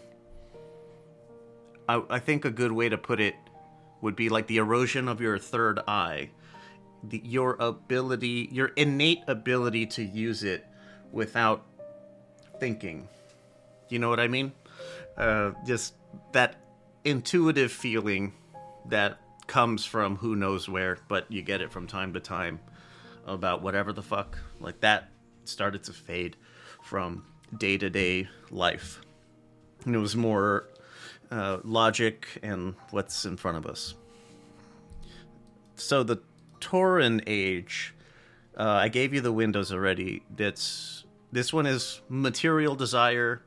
I, 1.89 2.03
I 2.09 2.19
think 2.19 2.45
a 2.45 2.51
good 2.51 2.73
way 2.73 2.89
to 2.89 2.97
put 2.97 3.21
it 3.21 3.35
would 4.01 4.17
be 4.17 4.29
like 4.29 4.47
the 4.47 4.59
erosion 4.59 5.09
of 5.09 5.21
your 5.21 5.39
third 5.39 5.81
eye. 5.87 6.31
The, 7.05 7.21
your 7.25 7.57
ability 7.59 8.49
your 8.53 8.69
innate 8.77 9.23
ability 9.27 9.87
to 9.87 10.05
use 10.05 10.45
it 10.45 10.65
without 11.11 11.67
thinking. 12.61 13.09
You 13.89 13.99
know 13.99 14.09
what 14.09 14.21
i 14.21 14.29
mean? 14.29 14.53
Uh, 15.17 15.51
just 15.67 15.95
that 16.33 16.63
intuitive 17.05 17.73
feeling 17.73 18.33
that 18.87 19.19
comes 19.53 19.85
from 19.85 20.17
who 20.17 20.35
knows 20.35 20.67
where, 20.67 20.97
but 21.09 21.31
you 21.31 21.43
get 21.43 21.61
it 21.61 21.71
from 21.71 21.87
time 21.87 22.15
to 22.15 22.21
time 22.21 22.59
about 23.27 23.61
whatever 23.61 23.93
the 23.93 24.03
fuck. 24.03 24.39
Like 24.61 24.81
that 24.81 25.11
started 25.45 25.85
to 25.85 25.93
fade 25.93 26.39
from 26.83 27.27
day 27.59 27.77
to 27.77 27.91
day 27.91 28.29
life. 28.51 29.03
And 29.85 29.95
it 29.95 29.99
was 29.99 30.17
more 30.17 30.71
uh, 31.31 31.59
logic 31.65 32.27
and 32.43 32.77
what's 32.93 33.27
in 33.27 33.37
front 33.37 33.59
of 33.59 33.67
us. 33.67 33.93
So 35.77 36.03
the 36.03 36.23
Tauran 36.63 37.23
age, 37.27 37.95
uh, 38.57 38.63
I 38.63 38.89
gave 38.89 39.13
you 39.13 39.21
the 39.21 39.33
windows 39.33 39.71
already. 39.71 40.23
That's 40.35 41.05
this 41.31 41.53
one 41.53 41.67
is 41.67 42.01
material 42.09 42.75
desire 42.75 43.43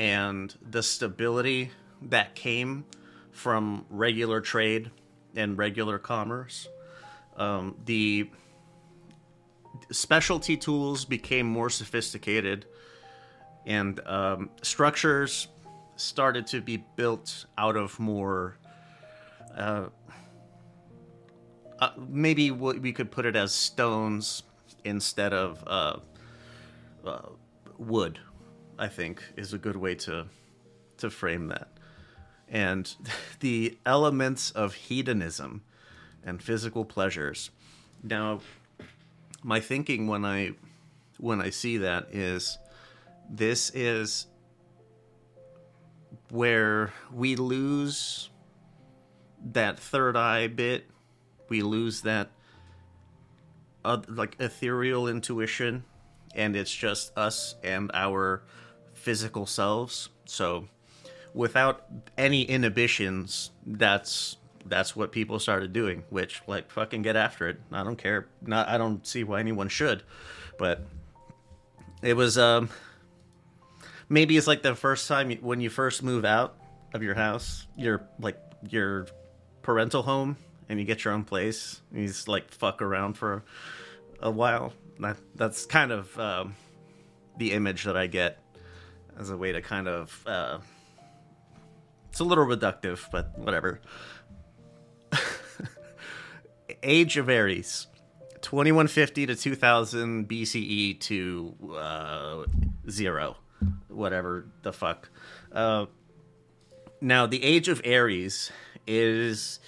and 0.00 0.52
the 0.68 0.82
stability 0.82 1.70
that 2.02 2.34
came 2.34 2.86
from 3.30 3.86
regular 3.88 4.40
trade 4.40 4.90
and 5.38 5.56
regular 5.56 5.98
commerce. 5.98 6.68
Um, 7.36 7.76
the 7.84 8.28
specialty 9.90 10.56
tools 10.56 11.04
became 11.04 11.46
more 11.46 11.70
sophisticated, 11.70 12.66
and 13.64 14.00
um, 14.06 14.50
structures 14.62 15.48
started 15.96 16.46
to 16.48 16.60
be 16.60 16.84
built 16.96 17.46
out 17.56 17.76
of 17.76 17.98
more. 18.00 18.58
Uh, 19.56 19.86
uh, 21.78 21.90
maybe 22.08 22.50
what 22.50 22.80
we 22.80 22.92
could 22.92 23.10
put 23.10 23.24
it 23.24 23.36
as 23.36 23.54
stones 23.54 24.42
instead 24.84 25.32
of 25.32 25.62
uh, 25.66 25.98
uh, 27.06 27.28
wood. 27.78 28.18
I 28.80 28.88
think 28.88 29.22
is 29.36 29.52
a 29.52 29.58
good 29.58 29.76
way 29.76 29.94
to 29.96 30.26
to 30.98 31.10
frame 31.10 31.48
that. 31.48 31.77
And 32.50 32.94
the 33.40 33.78
elements 33.84 34.50
of 34.50 34.74
hedonism 34.74 35.62
and 36.24 36.42
physical 36.42 36.84
pleasures. 36.84 37.50
Now, 38.02 38.40
my 39.42 39.60
thinking 39.60 40.06
when 40.06 40.24
I 40.24 40.52
when 41.18 41.40
I 41.40 41.50
see 41.50 41.78
that 41.78 42.14
is 42.14 42.58
this 43.28 43.70
is 43.74 44.26
where 46.30 46.92
we 47.12 47.36
lose 47.36 48.30
that 49.52 49.78
third 49.78 50.16
eye 50.16 50.46
bit. 50.48 50.90
We 51.48 51.62
lose 51.62 52.02
that 52.02 52.30
uh, 53.84 54.02
like 54.08 54.36
ethereal 54.38 55.08
intuition, 55.08 55.84
and 56.34 56.56
it's 56.56 56.74
just 56.74 57.16
us 57.16 57.54
and 57.62 57.90
our 57.94 58.42
physical 58.92 59.46
selves. 59.46 60.10
So, 60.26 60.68
without 61.34 61.84
any 62.16 62.42
inhibitions, 62.42 63.50
that's 63.66 64.36
that's 64.66 64.94
what 64.94 65.12
people 65.12 65.38
started 65.38 65.72
doing. 65.72 66.04
Which, 66.10 66.42
like, 66.46 66.70
fucking 66.70 67.02
get 67.02 67.16
after 67.16 67.48
it. 67.48 67.60
I 67.72 67.84
don't 67.84 67.96
care. 67.96 68.26
Not. 68.42 68.68
I 68.68 68.78
don't 68.78 69.06
see 69.06 69.24
why 69.24 69.40
anyone 69.40 69.68
should, 69.68 70.02
but 70.58 70.86
it 72.02 72.14
was 72.14 72.38
um 72.38 72.68
maybe 74.08 74.36
it's 74.36 74.46
like 74.46 74.62
the 74.62 74.74
first 74.74 75.08
time 75.08 75.30
you, 75.30 75.38
when 75.40 75.60
you 75.60 75.70
first 75.70 76.02
move 76.02 76.24
out 76.24 76.56
of 76.94 77.02
your 77.02 77.14
house, 77.14 77.66
your 77.76 78.02
like 78.18 78.38
your 78.68 79.06
parental 79.62 80.02
home, 80.02 80.36
and 80.68 80.78
you 80.78 80.84
get 80.84 81.04
your 81.04 81.14
own 81.14 81.24
place. 81.24 81.80
And 81.90 82.02
you 82.02 82.08
just 82.08 82.28
like 82.28 82.50
fuck 82.50 82.82
around 82.82 83.14
for 83.14 83.44
a, 84.20 84.30
while. 84.30 84.72
That 85.00 85.16
that's 85.34 85.66
kind 85.66 85.92
of 85.92 86.18
um, 86.18 86.54
the 87.36 87.52
image 87.52 87.84
that 87.84 87.96
I 87.96 88.06
get 88.06 88.38
as 89.18 89.30
a 89.30 89.36
way 89.36 89.52
to 89.52 89.62
kind 89.62 89.88
of. 89.88 90.22
Uh, 90.26 90.58
it's 92.08 92.20
a 92.20 92.24
little 92.24 92.44
reductive, 92.44 93.10
but 93.10 93.38
whatever. 93.38 93.80
Age 96.82 97.16
of 97.16 97.28
Aries. 97.28 97.86
2150 98.40 99.26
to 99.26 99.34
2000 99.34 100.28
BCE 100.28 101.00
to 101.00 101.54
uh, 101.76 102.44
zero 102.88 103.36
whatever 103.88 104.46
the 104.62 104.72
fuck. 104.72 105.08
Uh, 105.52 105.86
now, 107.00 107.26
the 107.26 107.42
Age 107.42 107.68
of 107.68 107.80
Aries 107.84 108.50
is 108.86 109.60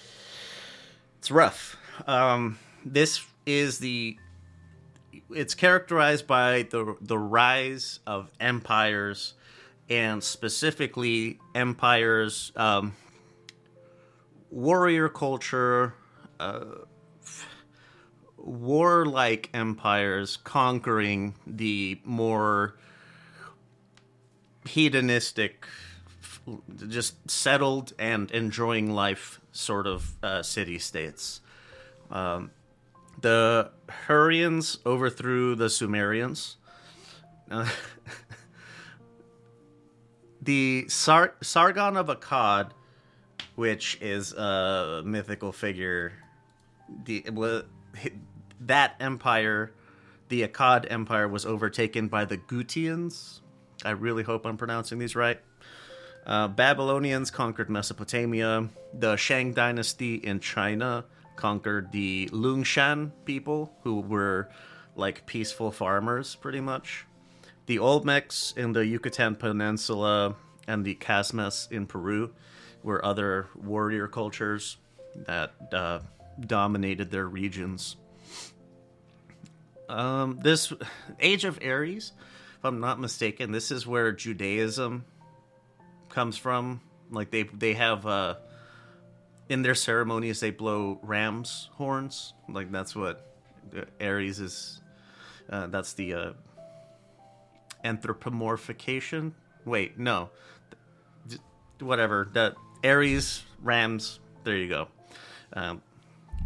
it's 1.19 1.31
rough. 1.31 1.77
Um, 2.07 2.57
this 2.83 3.25
is 3.45 3.79
the 3.79 4.17
it's 5.29 5.53
characterized 5.53 6.27
by 6.27 6.63
the 6.63 6.95
the 7.01 7.17
rise 7.17 7.99
of 8.05 8.31
empires 8.39 9.33
and 9.91 10.23
specifically 10.23 11.37
empires 11.53 12.53
um, 12.55 12.95
warrior 14.49 15.09
culture 15.09 15.93
uh, 16.39 16.63
warlike 18.37 19.49
empires 19.53 20.37
conquering 20.37 21.35
the 21.45 21.99
more 22.05 22.77
hedonistic, 24.65 25.67
just 26.87 27.29
settled 27.29 27.93
and 27.99 28.31
enjoying 28.31 28.91
life 28.91 29.41
sort 29.51 29.87
of 29.87 30.15
uh, 30.23 30.41
city 30.41 30.79
states. 30.79 31.41
Um, 32.09 32.51
the 33.19 33.71
Hurrians 34.07 34.79
overthrew 34.85 35.55
the 35.55 35.69
Sumerians. 35.69 36.55
Uh, 37.49 37.69
the 40.41 40.85
Sar- 40.87 41.35
Sargon 41.41 41.97
of 41.97 42.07
Akkad, 42.07 42.71
which 43.55 43.97
is 44.01 44.33
a 44.33 45.01
mythical 45.05 45.51
figure, 45.51 46.13
the 47.05 47.23
that 48.59 48.95
empire, 48.99 49.71
the 50.29 50.47
Akkad 50.47 50.91
Empire, 50.91 51.27
was 51.27 51.45
overtaken 51.45 52.07
by 52.07 52.25
the 52.25 52.37
Gutians, 52.37 53.41
I 53.83 53.91
really 53.91 54.23
hope 54.23 54.45
I'm 54.45 54.57
pronouncing 54.57 54.99
these 54.99 55.15
right. 55.15 55.39
Uh, 56.25 56.47
Babylonians 56.47 57.31
conquered 57.31 57.69
Mesopotamia. 57.69 58.69
The 58.93 59.15
Shang 59.15 59.53
dynasty 59.53 60.15
in 60.15 60.39
China 60.39 61.05
conquered 61.35 61.91
the 61.91 62.29
Lungshan 62.31 63.11
people, 63.25 63.73
who 63.83 64.01
were 64.01 64.49
like 64.95 65.25
peaceful 65.25 65.71
farmers, 65.71 66.35
pretty 66.35 66.61
much. 66.61 67.05
The 67.65 67.77
Olmecs 67.77 68.57
in 68.57 68.73
the 68.73 68.85
Yucatan 68.85 69.35
Peninsula 69.35 70.35
and 70.67 70.83
the 70.83 70.95
Casmes 70.95 71.67
in 71.71 71.85
Peru 71.85 72.33
were 72.83 73.03
other 73.05 73.47
warrior 73.55 74.07
cultures 74.07 74.77
that 75.15 75.53
uh, 75.71 75.99
dominated 76.39 77.11
their 77.11 77.27
regions. 77.27 77.95
Um, 79.87 80.39
this 80.41 80.73
Age 81.19 81.43
of 81.45 81.59
Aries 81.61 82.13
if 82.61 82.65
I'm 82.65 82.79
not 82.79 82.99
mistaken, 82.99 83.51
this 83.51 83.71
is 83.71 83.87
where 83.87 84.11
Judaism 84.11 85.03
comes 86.09 86.37
from. 86.37 86.79
Like 87.09 87.31
they 87.31 87.41
they 87.41 87.73
have 87.73 88.05
uh, 88.05 88.35
in 89.49 89.63
their 89.63 89.73
ceremonies 89.73 90.41
they 90.41 90.51
blow 90.51 90.99
rams 91.01 91.69
horns. 91.73 92.35
Like 92.47 92.71
that's 92.71 92.95
what 92.95 93.35
Aries 93.99 94.39
is. 94.39 94.79
Uh, 95.49 95.65
that's 95.67 95.93
the 95.93 96.13
uh, 96.13 96.33
anthropomorphication. 97.83 99.33
Wait, 99.65 99.97
no, 99.97 100.29
whatever. 101.79 102.29
That 102.33 102.55
Aries 102.83 103.43
rams. 103.61 104.19
There 104.43 104.55
you 104.55 104.69
go. 104.69 104.87
Um, 105.53 105.81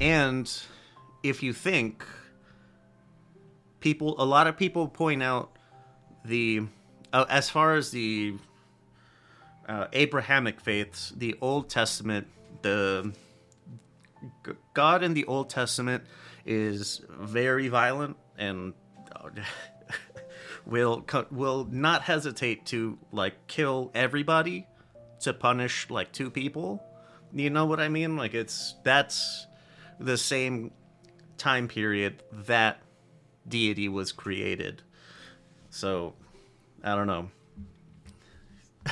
and 0.01 0.51
if 1.23 1.43
you 1.43 1.53
think 1.53 2.03
people, 3.79 4.15
a 4.17 4.25
lot 4.25 4.47
of 4.47 4.57
people 4.57 4.87
point 4.87 5.23
out 5.23 5.55
the 6.23 6.63
uh, 7.13 7.25
as 7.29 7.49
far 7.49 7.75
as 7.75 7.91
the 7.91 8.35
uh, 9.67 9.87
Abrahamic 9.93 10.59
faiths, 10.59 11.13
the 11.15 11.35
Old 11.41 11.69
Testament, 11.69 12.27
the 12.61 13.13
God 14.73 15.03
in 15.03 15.13
the 15.13 15.25
Old 15.25 15.49
Testament 15.49 16.03
is 16.45 17.01
very 17.09 17.67
violent 17.67 18.17
and 18.37 18.73
will 20.65 21.05
will 21.31 21.67
not 21.69 22.03
hesitate 22.03 22.65
to 22.67 22.97
like 23.11 23.47
kill 23.47 23.91
everybody 23.93 24.67
to 25.21 25.33
punish 25.33 25.89
like 25.89 26.11
two 26.11 26.29
people. 26.29 26.83
You 27.33 27.49
know 27.49 27.65
what 27.65 27.79
I 27.79 27.89
mean? 27.89 28.17
Like 28.17 28.33
it's 28.33 28.75
that's 28.83 29.47
the 29.99 30.17
same 30.17 30.71
time 31.37 31.67
period 31.67 32.23
that 32.31 32.79
deity 33.47 33.89
was 33.89 34.11
created. 34.11 34.81
So, 35.69 36.13
I 36.83 36.95
don't 36.95 37.07
know. 37.07 37.29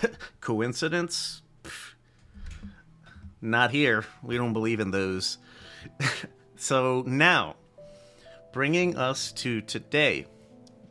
Coincidence? 0.42 1.42
Not 3.42 3.72
here. 3.72 4.06
We 4.22 4.38
don't 4.38 4.54
believe 4.54 4.80
in 4.80 4.92
those. 4.92 5.38
so, 6.56 7.04
now, 7.06 7.56
bringing 8.52 8.98
us 8.98 9.32
to 9.34 9.62
today, 9.62 10.28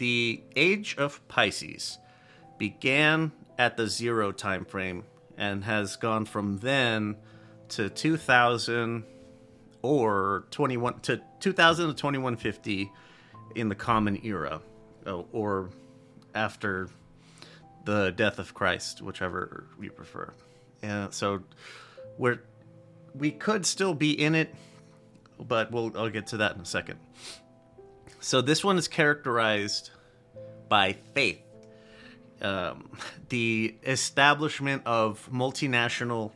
the 0.02 0.42
age 0.56 0.96
of 0.98 1.26
Pisces 1.28 1.96
began 2.58 3.30
at 3.56 3.76
the 3.76 3.86
zero 3.86 4.32
time 4.32 4.64
frame 4.64 5.04
and 5.38 5.62
has 5.62 5.94
gone 5.94 6.24
from 6.24 6.58
then 6.58 7.14
to 7.68 7.88
2000 7.88 9.04
or 9.80 10.44
21 10.50 10.98
to 11.02 11.22
2000 11.38 11.86
to 11.86 11.94
2150 11.94 12.90
in 13.54 13.68
the 13.68 13.76
common 13.76 14.18
era 14.24 14.60
uh, 15.06 15.22
or 15.30 15.70
after 16.34 16.88
the 17.84 18.10
death 18.10 18.40
of 18.40 18.54
Christ, 18.54 19.02
whichever 19.02 19.68
you 19.80 19.92
prefer. 19.92 20.32
And 20.82 21.14
so 21.14 21.44
we're 22.18 22.42
we 23.14 23.30
could 23.30 23.64
still 23.64 23.94
be 23.94 24.20
in 24.20 24.34
it, 24.34 24.52
but 25.38 25.70
we'll 25.70 25.96
I'll 25.96 26.10
get 26.10 26.26
to 26.28 26.38
that 26.38 26.56
in 26.56 26.62
a 26.62 26.66
second. 26.66 26.98
So 28.22 28.40
this 28.40 28.62
one 28.62 28.78
is 28.78 28.87
characterized 28.87 29.90
by 30.68 30.92
faith. 31.12 31.42
Um, 32.40 32.88
the 33.28 33.74
establishment 33.85 34.82
of 34.87 35.28
multinational 35.30 36.30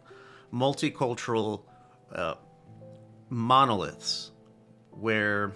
multicultural 0.52 1.62
uh, 2.12 2.34
monoliths 3.28 4.32
where 4.90 5.52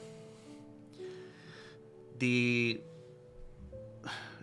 the 2.19 2.81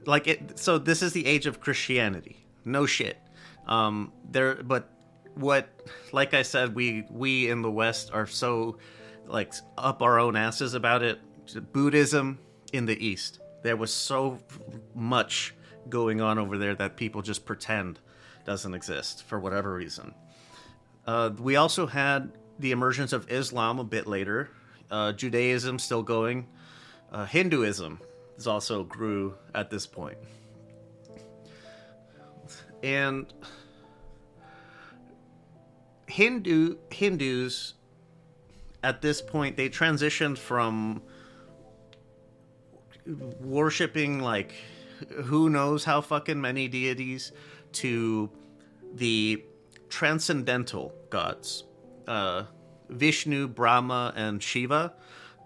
like 0.06 0.28
it 0.28 0.60
so 0.60 0.78
this 0.78 1.02
is 1.02 1.14
the 1.14 1.26
age 1.26 1.46
of 1.46 1.62
christianity. 1.62 2.46
No 2.66 2.86
shit. 2.86 3.18
Um 3.66 4.12
there 4.30 4.56
but 4.56 4.90
what 5.36 5.70
like 6.12 6.34
i 6.34 6.42
said 6.42 6.74
we 6.74 7.06
we 7.12 7.50
in 7.50 7.62
the 7.62 7.70
west 7.70 8.10
are 8.12 8.26
so 8.26 8.78
like 9.28 9.54
up 9.78 10.02
our 10.02 10.20
own 10.20 10.36
asses 10.36 10.74
about 10.74 11.04
it 11.04 11.20
buddhism 11.56 12.40
in 12.74 12.86
the 12.86 13.06
east. 13.06 13.40
There 13.64 13.78
was 13.78 13.94
so 13.94 14.40
much 14.94 15.54
going 15.90 16.22
on 16.22 16.38
over 16.38 16.58
there 16.58 16.76
that 16.76 16.98
people 16.98 17.22
just 17.22 17.46
pretend 17.46 18.00
doesn't 18.46 18.74
exist 18.74 19.24
for 19.24 19.40
whatever 19.40 19.74
reason. 19.74 20.14
Uh, 21.06 21.32
we 21.38 21.56
also 21.56 21.86
had 21.86 22.32
the 22.60 22.72
emergence 22.72 23.14
of 23.14 23.30
islam 23.32 23.80
a 23.80 23.84
bit 23.84 24.08
later. 24.08 24.50
Uh, 24.90 25.12
judaism 25.12 25.80
still 25.80 26.04
going. 26.04 26.48
Uh, 27.12 27.26
hinduism 27.26 28.00
is 28.38 28.48
also 28.48 28.84
grew 28.84 29.36
at 29.54 29.70
this 29.70 29.86
point. 29.86 30.18
and 32.84 33.34
Hindu 36.08 36.78
Hindus 36.90 37.74
at 38.84 39.02
this 39.02 39.22
point 39.22 39.58
they 39.58 39.70
transitioned 39.70 40.38
from 40.38 41.02
worshiping 43.40 44.20
like 44.20 44.54
who 45.26 45.50
knows 45.50 45.84
how 45.84 46.02
fucking 46.02 46.42
many 46.42 46.68
deities 46.68 47.32
to 47.72 48.30
the 48.94 49.44
transcendental 49.90 50.94
gods 51.10 51.64
uh, 52.08 52.44
Vishnu, 52.90 53.48
Brahma, 53.48 54.14
and 54.16 54.42
Shiva. 54.42 54.94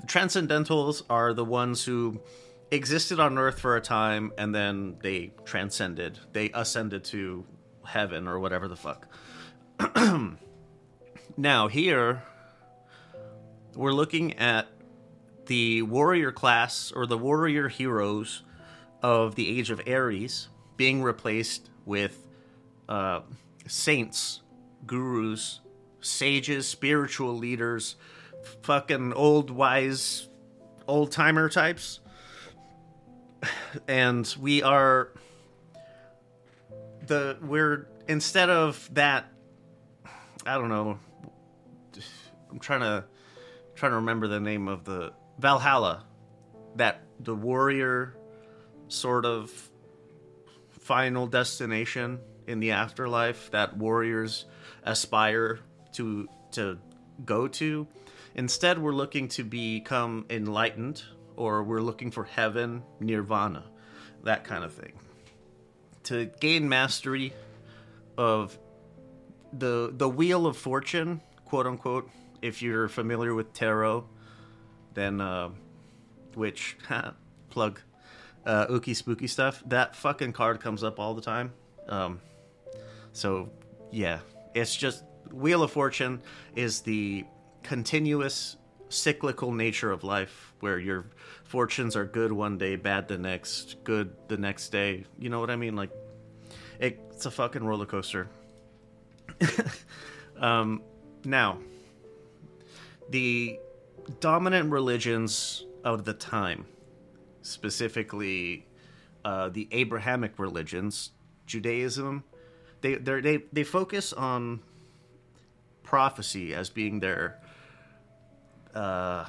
The 0.01 0.07
transcendentals 0.07 1.03
are 1.09 1.33
the 1.33 1.45
ones 1.45 1.83
who 1.83 2.21
existed 2.71 3.19
on 3.19 3.37
Earth 3.37 3.59
for 3.59 3.75
a 3.75 3.81
time 3.81 4.31
and 4.37 4.53
then 4.53 4.97
they 5.01 5.33
transcended. 5.43 6.19
They 6.31 6.49
ascended 6.53 7.03
to 7.05 7.45
heaven 7.85 8.27
or 8.27 8.39
whatever 8.39 8.67
the 8.67 8.75
fuck. 8.75 9.07
now, 11.37 11.67
here, 11.67 12.23
we're 13.75 13.93
looking 13.93 14.37
at 14.37 14.67
the 15.51 15.81
warrior 15.81 16.31
class 16.31 16.93
or 16.95 17.05
the 17.05 17.17
warrior 17.17 17.67
heroes 17.67 18.41
of 19.03 19.35
the 19.35 19.59
Age 19.59 19.69
of 19.69 19.81
Aries 19.85 20.47
being 20.77 21.03
replaced 21.03 21.69
with 21.85 22.25
uh, 22.87 23.19
saints, 23.67 24.43
gurus, 24.85 25.59
sages, 25.99 26.69
spiritual 26.69 27.35
leaders, 27.35 27.97
fucking 28.61 29.11
old 29.11 29.49
wise 29.51 30.29
old 30.87 31.11
timer 31.11 31.49
types. 31.49 31.99
And 33.89 34.33
we 34.39 34.63
are 34.63 35.11
the 37.07 37.37
we're 37.41 37.89
instead 38.07 38.49
of 38.49 38.89
that 38.93 39.25
I 40.45 40.53
don't 40.57 40.69
know 40.69 40.97
I'm 42.49 42.59
trying 42.59 42.79
to 42.81 43.03
trying 43.75 43.91
to 43.91 43.97
remember 43.97 44.29
the 44.29 44.39
name 44.39 44.69
of 44.69 44.85
the 44.85 45.11
Valhalla 45.41 46.05
that 46.75 47.01
the 47.19 47.33
warrior 47.33 48.15
sort 48.87 49.25
of 49.25 49.51
final 50.69 51.25
destination 51.25 52.19
in 52.47 52.59
the 52.59 52.71
afterlife 52.71 53.49
that 53.51 53.75
warriors 53.75 54.45
aspire 54.83 55.59
to 55.93 56.27
to 56.51 56.77
go 57.25 57.47
to 57.47 57.87
instead 58.35 58.77
we're 58.77 58.93
looking 58.93 59.27
to 59.27 59.43
become 59.43 60.25
enlightened 60.29 61.03
or 61.35 61.63
we're 61.63 61.81
looking 61.81 62.11
for 62.11 62.23
heaven 62.23 62.83
nirvana 62.99 63.63
that 64.23 64.43
kind 64.43 64.63
of 64.63 64.71
thing. 64.73 64.93
To 66.03 66.25
gain 66.39 66.69
mastery 66.69 67.33
of 68.17 68.57
the 69.53 69.91
the 69.91 70.07
wheel 70.07 70.45
of 70.45 70.55
fortune 70.55 71.21
quote 71.45 71.65
unquote 71.65 72.09
if 72.41 72.61
you're 72.61 72.87
familiar 72.87 73.33
with 73.33 73.53
tarot 73.53 74.07
then 74.93 75.21
uh, 75.21 75.49
which 76.35 76.77
plug 77.49 77.81
uh, 78.45 78.67
ookie 78.67 78.95
spooky 78.95 79.27
stuff. 79.27 79.63
That 79.65 79.95
fucking 79.95 80.33
card 80.33 80.59
comes 80.59 80.83
up 80.83 80.99
all 80.99 81.13
the 81.13 81.21
time. 81.21 81.53
Um, 81.87 82.19
so 83.13 83.49
yeah. 83.91 84.19
It's 84.53 84.75
just 84.75 85.03
wheel 85.31 85.63
of 85.63 85.71
fortune 85.71 86.21
is 86.55 86.81
the 86.81 87.25
continuous 87.63 88.57
cyclical 88.89 89.53
nature 89.53 89.91
of 89.91 90.03
life 90.03 90.53
where 90.59 90.77
your 90.77 91.05
fortunes 91.45 91.95
are 91.95 92.05
good 92.05 92.33
one 92.33 92.57
day 92.57 92.75
bad 92.75 93.07
the 93.07 93.17
next 93.17 93.83
good 93.83 94.13
the 94.27 94.37
next 94.37 94.69
day. 94.69 95.05
You 95.17 95.29
know 95.29 95.39
what 95.39 95.49
i 95.49 95.55
mean? 95.55 95.77
Like 95.77 95.91
it, 96.79 96.99
it's 97.11 97.25
a 97.25 97.31
fucking 97.31 97.63
roller 97.63 97.85
coaster. 97.85 98.29
Um, 100.41 100.81
now 101.23 101.59
the 103.11 103.59
dominant 104.19 104.71
religions 104.71 105.65
of 105.83 106.05
the 106.05 106.13
time 106.13 106.65
specifically 107.41 108.65
uh, 109.25 109.49
the 109.49 109.67
abrahamic 109.71 110.37
religions 110.37 111.11
judaism 111.45 112.23
they 112.81 112.95
they 112.95 113.37
they 113.51 113.63
focus 113.63 114.13
on 114.13 114.61
prophecy 115.83 116.53
as 116.53 116.69
being 116.69 116.99
their 116.99 117.39
uh, 118.73 119.25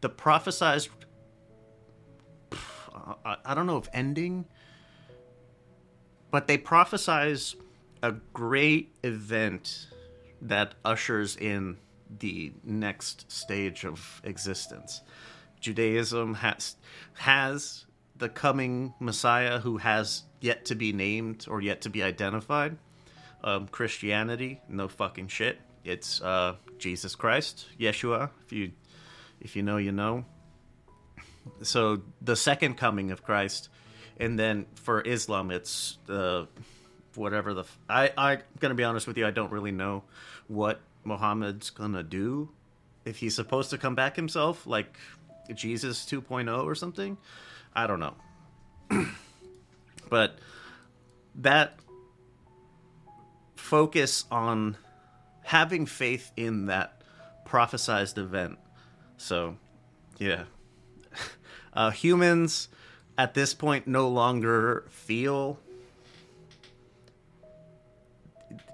the 0.00 0.10
prophesized 0.10 0.88
I, 3.24 3.36
I 3.44 3.54
don't 3.54 3.66
know 3.66 3.76
if 3.76 3.88
ending 3.92 4.46
but 6.30 6.46
they 6.46 6.58
prophesize 6.58 7.54
a 8.02 8.12
great 8.32 8.94
event 9.02 9.88
that 10.42 10.74
ushers 10.84 11.36
in 11.36 11.78
the 12.18 12.52
next 12.64 13.30
stage 13.30 13.84
of 13.84 14.20
existence 14.24 15.02
judaism 15.60 16.34
has 16.34 16.76
has 17.14 17.86
the 18.16 18.28
coming 18.28 18.94
messiah 19.00 19.58
who 19.60 19.78
has 19.78 20.24
yet 20.40 20.64
to 20.64 20.74
be 20.74 20.92
named 20.92 21.46
or 21.48 21.60
yet 21.60 21.80
to 21.80 21.90
be 21.90 22.02
identified 22.02 22.76
um, 23.44 23.66
christianity 23.68 24.60
no 24.68 24.88
fucking 24.88 25.28
shit 25.28 25.58
it's 25.86 26.20
uh, 26.20 26.56
Jesus 26.78 27.14
Christ, 27.14 27.66
Yeshua. 27.78 28.30
If 28.44 28.52
you 28.52 28.72
if 29.40 29.54
you 29.54 29.62
know, 29.62 29.76
you 29.76 29.92
know. 29.92 30.24
So 31.62 32.02
the 32.20 32.34
second 32.34 32.74
coming 32.74 33.12
of 33.12 33.22
Christ, 33.22 33.68
and 34.18 34.36
then 34.36 34.66
for 34.74 35.00
Islam, 35.00 35.52
it's 35.52 35.98
the 36.06 36.48
whatever 37.14 37.54
the 37.54 37.64
I 37.88 38.10
I'm 38.18 38.42
gonna 38.58 38.74
be 38.74 38.82
honest 38.82 39.06
with 39.06 39.16
you. 39.16 39.26
I 39.26 39.30
don't 39.30 39.52
really 39.52 39.70
know 39.70 40.02
what 40.48 40.80
Muhammad's 41.06 41.70
gonna 41.70 42.02
do. 42.02 42.50
If 43.04 43.18
he's 43.18 43.34
supposed 43.34 43.70
to 43.70 43.78
come 43.78 43.94
back 43.94 44.16
himself, 44.16 44.66
like 44.66 44.98
Jesus 45.54 46.04
2.0 46.04 46.64
or 46.64 46.74
something, 46.74 47.16
I 47.74 47.86
don't 47.86 48.00
know. 48.00 48.14
but 50.10 50.38
that 51.36 51.78
focus 53.54 54.24
on 54.30 54.76
having 55.42 55.86
faith 55.86 56.32
in 56.36 56.66
that 56.66 57.02
prophesized 57.46 58.18
event. 58.18 58.58
So, 59.16 59.56
yeah. 60.18 60.44
Uh, 61.72 61.90
humans 61.90 62.70
at 63.18 63.34
this 63.34 63.52
point 63.52 63.86
no 63.86 64.08
longer 64.08 64.86
feel, 64.88 65.58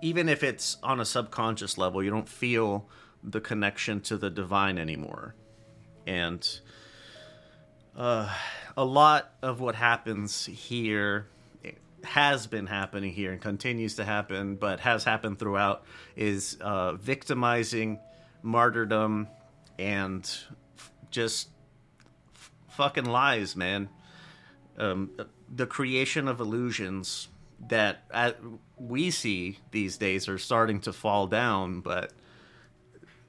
even 0.03 0.29
if 0.29 0.43
it's 0.43 0.77
on 0.83 1.01
a 1.01 1.05
subconscious 1.05 1.79
level, 1.79 2.03
you 2.03 2.11
don't 2.11 2.29
feel 2.29 2.89
the 3.23 3.41
connection 3.41 4.01
to 4.01 4.19
the 4.19 4.29
divine 4.29 4.77
anymore. 4.77 5.35
And 6.07 6.47
uh, 7.97 8.29
a 8.77 8.85
lot 8.85 9.33
of 9.43 9.61
what 9.61 9.77
happens 9.77 10.47
here 10.47 11.29
has 12.03 12.49
been 12.49 12.67
happening 12.67 13.13
here 13.13 13.31
and 13.31 13.41
continues 13.41 13.95
to 13.95 14.05
happen, 14.05 14.57
but 14.57 14.81
has 14.81 15.05
happened 15.05 15.39
throughout, 15.39 15.85
is 16.17 16.59
uh, 16.61 16.95
victimizing, 16.95 18.01
martyrdom, 18.43 19.29
and 19.79 20.29
f- 20.77 20.91
just 21.13 21.49
f- 22.35 22.51
fucking 22.71 23.05
lies, 23.05 23.55
man. 23.55 23.89
Um, 24.77 25.13
the 25.55 25.67
creation 25.67 26.27
of 26.27 26.41
illusions 26.41 27.29
that 27.69 28.03
uh, 28.11 28.33
we 28.89 29.11
see 29.11 29.59
these 29.71 29.97
days 29.97 30.29
are 30.29 30.39
starting 30.39 30.81
to 30.81 30.93
fall 30.93 31.27
down, 31.27 31.81
but 31.81 32.13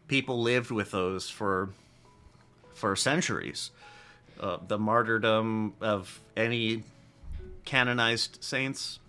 people 0.07 0.41
lived 0.41 0.71
with 0.71 0.91
those 0.91 1.29
for 1.29 1.69
for 2.73 2.95
centuries. 2.95 3.71
Uh, 4.39 4.57
the 4.67 4.79
martyrdom 4.79 5.73
of 5.79 6.19
any 6.35 6.83
canonized 7.65 8.43
saints 8.43 8.99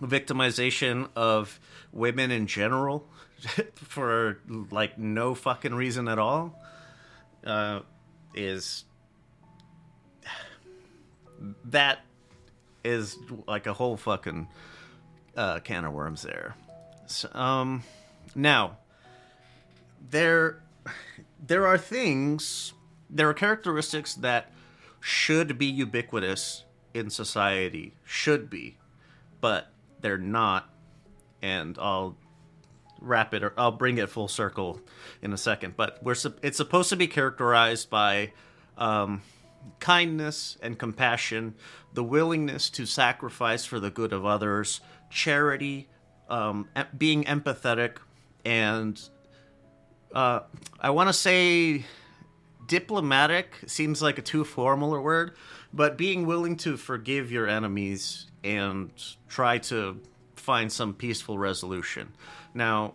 victimization 0.00 1.08
of 1.14 1.60
women 1.92 2.30
in 2.30 2.46
general 2.46 3.06
for 3.74 4.38
like 4.70 4.98
no 4.98 5.34
fucking 5.34 5.74
reason 5.74 6.08
at 6.08 6.18
all 6.18 6.58
uh, 7.44 7.80
is 8.34 8.84
that 11.66 12.00
is 12.82 13.18
like 13.46 13.66
a 13.66 13.74
whole 13.74 13.98
fucking 13.98 14.48
uh, 15.40 15.58
can 15.60 15.86
of 15.86 15.94
worms 15.94 16.20
there. 16.20 16.54
So, 17.06 17.30
um, 17.32 17.82
now 18.34 18.76
there 20.10 20.60
there 21.44 21.66
are 21.66 21.78
things 21.78 22.74
there 23.08 23.28
are 23.28 23.34
characteristics 23.34 24.14
that 24.14 24.50
should 25.00 25.58
be 25.58 25.66
ubiquitous 25.66 26.64
in 26.94 27.08
society 27.08 27.94
should 28.04 28.50
be 28.50 28.76
but 29.40 29.72
they're 30.00 30.18
not 30.18 30.68
and 31.42 31.76
i'll 31.78 32.16
wrap 33.00 33.32
it 33.34 33.42
or 33.42 33.52
i'll 33.56 33.72
bring 33.72 33.98
it 33.98 34.08
full 34.08 34.28
circle 34.28 34.80
in 35.22 35.32
a 35.32 35.38
second 35.38 35.74
but 35.76 36.02
we're 36.02 36.16
it's 36.42 36.56
supposed 36.56 36.90
to 36.90 36.96
be 36.96 37.06
characterized 37.06 37.88
by 37.90 38.30
um, 38.78 39.22
kindness 39.78 40.56
and 40.62 40.78
compassion 40.78 41.54
the 41.92 42.04
willingness 42.04 42.70
to 42.70 42.86
sacrifice 42.86 43.64
for 43.64 43.80
the 43.80 43.90
good 43.90 44.12
of 44.12 44.24
others 44.24 44.80
charity 45.10 45.88
um, 46.28 46.68
being 46.96 47.24
empathetic 47.24 47.96
and 48.44 49.00
uh, 50.14 50.40
i 50.80 50.90
want 50.90 51.08
to 51.08 51.12
say 51.12 51.84
diplomatic 52.70 53.56
seems 53.66 54.00
like 54.00 54.16
a 54.16 54.22
too 54.22 54.44
formal 54.44 54.94
a 54.94 55.00
word, 55.00 55.34
but 55.72 55.98
being 55.98 56.24
willing 56.24 56.56
to 56.56 56.76
forgive 56.76 57.32
your 57.32 57.48
enemies 57.48 58.28
and 58.44 58.92
try 59.28 59.58
to 59.58 60.00
find 60.36 60.70
some 60.70 60.94
peaceful 60.94 61.36
resolution. 61.36 62.12
Now, 62.54 62.94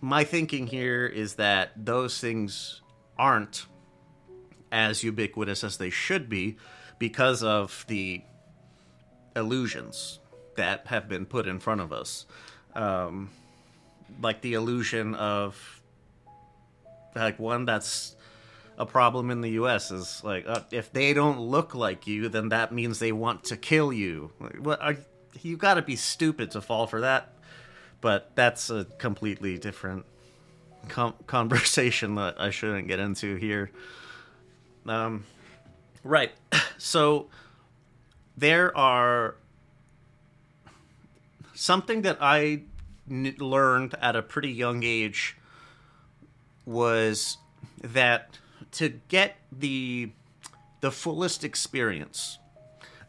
my 0.00 0.24
thinking 0.24 0.66
here 0.66 1.04
is 1.04 1.34
that 1.34 1.72
those 1.76 2.18
things 2.18 2.80
aren't 3.18 3.66
as 4.72 5.04
ubiquitous 5.04 5.62
as 5.62 5.76
they 5.76 5.90
should 5.90 6.30
be 6.30 6.56
because 6.98 7.42
of 7.42 7.84
the 7.88 8.22
illusions 9.36 10.18
that 10.56 10.86
have 10.88 11.08
been 11.08 11.26
put 11.26 11.46
in 11.46 11.58
front 11.58 11.80
of 11.80 11.92
us. 11.92 12.26
Um, 12.74 13.30
like 14.20 14.40
the 14.40 14.54
illusion 14.54 15.14
of 15.14 15.80
like 17.14 17.38
one 17.38 17.64
that's 17.64 18.16
a 18.78 18.86
problem 18.86 19.30
in 19.30 19.40
the 19.40 19.50
U.S. 19.50 19.90
is 19.90 20.22
like 20.24 20.46
uh, 20.46 20.60
if 20.70 20.92
they 20.92 21.12
don't 21.14 21.40
look 21.40 21.74
like 21.74 22.06
you, 22.06 22.28
then 22.28 22.48
that 22.50 22.72
means 22.72 22.98
they 22.98 23.12
want 23.12 23.44
to 23.44 23.56
kill 23.56 23.92
you. 23.92 24.30
what 24.58 24.80
are, 24.80 24.96
you 25.40 25.56
got 25.56 25.74
to 25.74 25.82
be 25.82 25.96
stupid 25.96 26.50
to 26.52 26.60
fall 26.60 26.86
for 26.86 27.00
that. 27.00 27.32
But 28.00 28.32
that's 28.34 28.68
a 28.68 28.84
completely 28.98 29.58
different 29.58 30.04
com- 30.88 31.14
conversation 31.26 32.14
that 32.16 32.40
I 32.40 32.50
shouldn't 32.50 32.88
get 32.88 32.98
into 32.98 33.36
here. 33.36 33.70
Um, 34.86 35.24
right. 36.04 36.32
So 36.78 37.28
there 38.36 38.76
are 38.76 39.36
something 41.62 42.02
that 42.02 42.18
I 42.20 42.62
n- 43.08 43.36
learned 43.38 43.94
at 44.00 44.16
a 44.16 44.22
pretty 44.22 44.50
young 44.50 44.82
age 44.82 45.36
was 46.66 47.36
that 47.82 48.38
to 48.72 48.88
get 49.08 49.36
the 49.52 50.10
the 50.80 50.90
fullest 50.90 51.44
experience. 51.44 52.38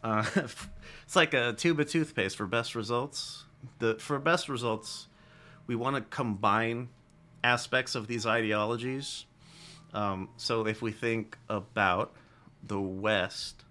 Uh, 0.04 0.24
it's 0.36 1.16
like 1.16 1.34
a 1.34 1.54
tube 1.54 1.80
of 1.80 1.90
toothpaste 1.90 2.38
for 2.38 2.46
best 2.46 2.76
results. 2.76 3.46
The 3.80 3.96
for 3.96 4.20
best 4.20 4.48
results, 4.48 5.08
we 5.66 5.76
want 5.76 5.96
to 5.96 6.02
combine 6.04 6.90
aspects 7.44 7.96
of 7.96 8.06
these 8.06 8.28
ideologies. 8.28 9.26
Um, 9.96 10.30
so 10.38 10.68
if 10.68 10.80
we 10.82 10.92
think 10.92 11.38
about 11.50 12.14
the 12.64 12.80
West, 12.80 13.64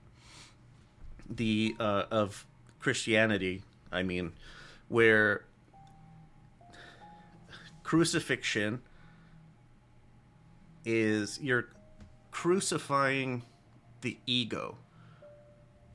the 1.30 1.76
uh, 1.78 2.04
of 2.10 2.46
Christianity, 2.80 3.62
I 3.92 4.02
mean, 4.02 4.32
where 4.92 5.46
crucifixion 7.83 8.83
is 10.85 11.40
you're 11.40 11.68
crucifying 12.31 13.42
the 14.02 14.18
ego, 14.26 14.76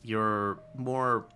your 0.01 0.59
more 0.75 1.27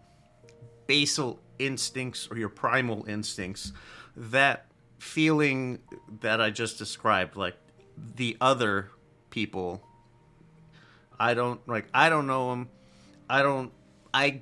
basal 0.88 1.39
instincts 1.60 2.28
or 2.32 2.38
your 2.38 2.50
primal 2.50 3.06
instincts, 3.08 3.74
that 4.17 4.65
feeling 4.97 5.78
that 6.21 6.41
I 6.41 6.50
just 6.50 6.80
described, 6.80 7.36
like 7.36 7.58
the 8.15 8.38
other 8.41 8.89
people. 9.30 9.84
I 11.19 11.36
don't 11.36 11.62
like. 11.67 11.86
I 11.93 12.10
don't 12.10 12.26
know 12.26 12.50
them. 12.50 12.69
I 13.30 13.43
don't. 13.43 13.71
I 14.12 14.41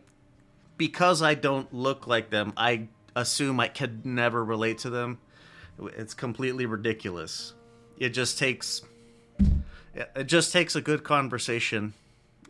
because 0.78 1.22
I 1.22 1.34
don't 1.34 1.74
look 1.74 2.08
like 2.08 2.30
them. 2.30 2.54
I 2.56 2.88
assume 3.22 3.60
I 3.60 3.68
could 3.68 4.06
never 4.06 4.44
relate 4.44 4.80
to 4.80 4.90
them. 4.90 5.20
It's 5.80 6.14
completely 6.14 6.66
ridiculous. 6.66 7.54
It 7.98 8.10
just 8.10 8.38
takes 8.38 8.82
it 9.96 10.26
just 10.26 10.52
takes 10.54 10.76
a 10.76 10.82
good 10.82 11.04
conversation 11.04 11.94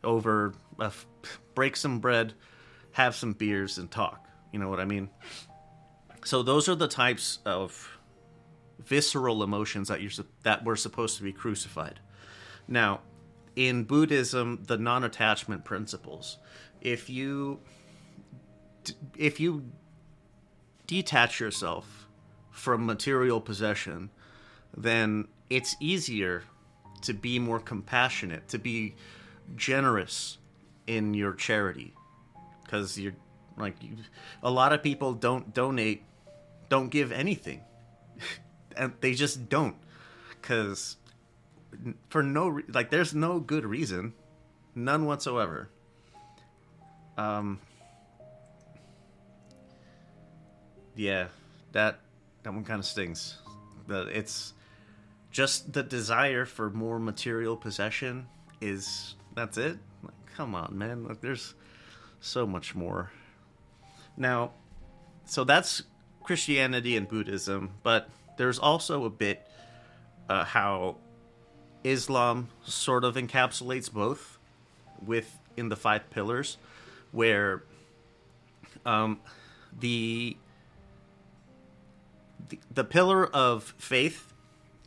over 0.04 0.54
break 1.56 1.76
some 1.76 2.00
bread, 2.00 2.34
have 2.92 3.16
some 3.16 3.34
beers, 3.34 3.78
and 3.78 3.90
talk. 3.90 4.28
You 4.52 4.60
know 4.60 4.70
what 4.70 4.80
I 4.80 4.86
mean? 4.86 5.10
So 6.26 6.44
those 6.44 6.68
are 6.70 6.76
the 6.76 6.88
types 6.88 7.40
of 7.46 7.98
visceral 8.80 9.44
emotions 9.44 9.88
that 9.90 10.02
you're 10.02 10.12
that 10.44 10.64
were 10.66 10.76
supposed 10.76 11.18
to 11.18 11.24
be 11.24 11.32
crucified. 11.32 12.00
Now, 12.68 13.02
in 13.56 13.84
Buddhism, 13.84 14.64
the 14.68 14.78
non-attachment 14.78 15.66
principles, 15.66 16.38
if 16.82 17.10
you 17.10 17.60
if 19.18 19.40
you 19.40 19.66
detach 20.90 21.40
yourself 21.40 22.08
from 22.50 22.84
material 22.84 23.40
possession, 23.40 24.10
then 24.76 25.28
it's 25.48 25.76
easier 25.80 26.42
to 27.04 27.14
be 27.14 27.38
more 27.38 27.60
compassionate, 27.60 28.48
to 28.48 28.58
be 28.58 28.96
generous 29.56 30.40
in 30.88 31.14
your 31.14 31.34
charity, 31.34 31.94
because 32.64 33.00
you're 33.00 33.14
like 33.56 33.76
you, 33.84 33.98
a 34.42 34.50
lot 34.50 34.74
of 34.74 34.82
people 34.82 35.14
don't 35.14 35.54
donate, 35.54 36.02
don't 36.70 36.90
give 36.90 37.12
anything, 37.12 37.62
and 38.76 38.92
they 39.00 39.14
just 39.14 39.48
don't, 39.48 39.76
because 40.32 40.98
for 42.10 42.24
no 42.24 42.62
like 42.68 42.90
there's 42.90 43.14
no 43.14 43.40
good 43.40 43.64
reason, 43.64 44.14
none 44.74 45.06
whatsoever. 45.06 45.70
Um. 47.16 47.60
Yeah, 51.00 51.28
that 51.72 52.02
that 52.44 52.54
one 52.54 52.66
kind 52.66 52.78
of 52.78 52.86
stings. 52.86 53.38
It's 53.88 54.52
just 55.32 55.72
the 55.72 55.82
desire 55.82 56.46
for 56.46 56.70
more 56.70 57.00
material 57.00 57.56
possession 57.56 58.28
is 58.60 59.16
that's 59.34 59.58
it 59.58 59.78
like, 60.04 60.14
come 60.36 60.54
on 60.54 60.78
man 60.78 61.06
like 61.06 61.22
there's 61.22 61.54
so 62.20 62.46
much 62.46 62.76
more 62.76 63.12
now 64.18 64.52
so 65.24 65.44
that's 65.44 65.84
christianity 66.24 66.98
and 66.98 67.08
buddhism 67.08 67.70
but 67.84 68.10
there's 68.38 68.60
also 68.60 69.06
a 69.06 69.10
bit 69.10 69.48
uh, 70.28 70.44
how 70.44 70.98
islam 71.84 72.50
sort 72.64 73.06
of 73.06 73.16
encapsulates 73.16 73.92
both 73.92 74.38
with 75.06 75.40
in 75.56 75.70
the 75.70 75.76
five 75.78 76.10
pillars 76.10 76.58
where 77.12 77.64
um, 78.86 79.20
the, 79.80 80.36
the 82.72 82.84
pillar 82.84 83.26
of 83.26 83.76
faith 83.78 84.30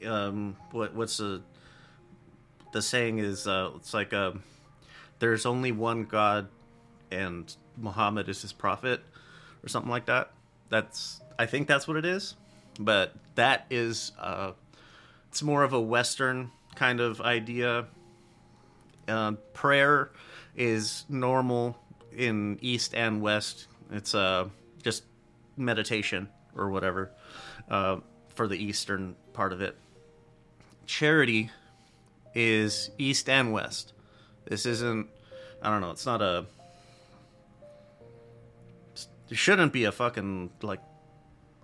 um, 0.06 0.56
what 0.70 0.94
what's 0.94 1.18
the 1.18 1.42
the 2.72 2.82
saying 2.82 3.18
is 3.18 3.46
uh, 3.46 3.70
it's 3.76 3.92
like 3.92 4.12
uh, 4.12 4.32
there's 5.18 5.46
only 5.46 5.72
one 5.72 6.04
God 6.04 6.48
and 7.10 7.54
Muhammad 7.76 8.28
is 8.28 8.42
his 8.42 8.52
prophet 8.52 9.00
or 9.62 9.68
something 9.68 9.90
like 9.90 10.06
that. 10.06 10.30
That's 10.68 11.20
I 11.38 11.46
think 11.46 11.68
that's 11.68 11.86
what 11.86 11.96
it 11.96 12.06
is, 12.06 12.34
but 12.78 13.14
that 13.34 13.66
is 13.70 14.12
uh, 14.18 14.52
it's 15.28 15.42
more 15.42 15.62
of 15.62 15.72
a 15.72 15.80
Western 15.80 16.50
kind 16.74 17.00
of 17.00 17.20
idea. 17.20 17.86
Uh, 19.06 19.32
prayer 19.52 20.10
is 20.56 21.04
normal 21.08 21.76
in 22.16 22.58
East 22.62 22.94
and 22.94 23.20
West. 23.20 23.66
It's 23.90 24.14
uh, 24.14 24.48
just 24.82 25.04
meditation 25.56 26.28
or 26.56 26.70
whatever 26.70 27.10
uh, 27.70 27.98
for 28.34 28.46
the 28.48 28.56
Eastern 28.56 29.16
part 29.32 29.52
of 29.52 29.60
it 29.60 29.76
charity 30.86 31.50
is 32.34 32.90
east 32.98 33.28
and 33.28 33.52
west. 33.52 33.92
This 34.44 34.66
isn't. 34.66 35.08
I 35.62 35.70
don't 35.70 35.80
know. 35.80 35.90
It's 35.90 36.06
not 36.06 36.22
a. 36.22 36.46
It 39.30 39.36
shouldn't 39.38 39.72
be 39.72 39.84
a 39.84 39.92
fucking 39.92 40.50
like. 40.62 40.80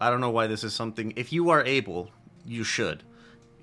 I 0.01 0.11
don't 0.11 0.21
know 0.21 0.31
why 0.31 0.47
this 0.47 0.65
is 0.65 0.75
something. 0.75 1.13
If 1.17 1.33
you 1.33 1.51
are 1.51 1.65
able, 1.65 2.11
you 2.47 2.65
should. 2.65 3.03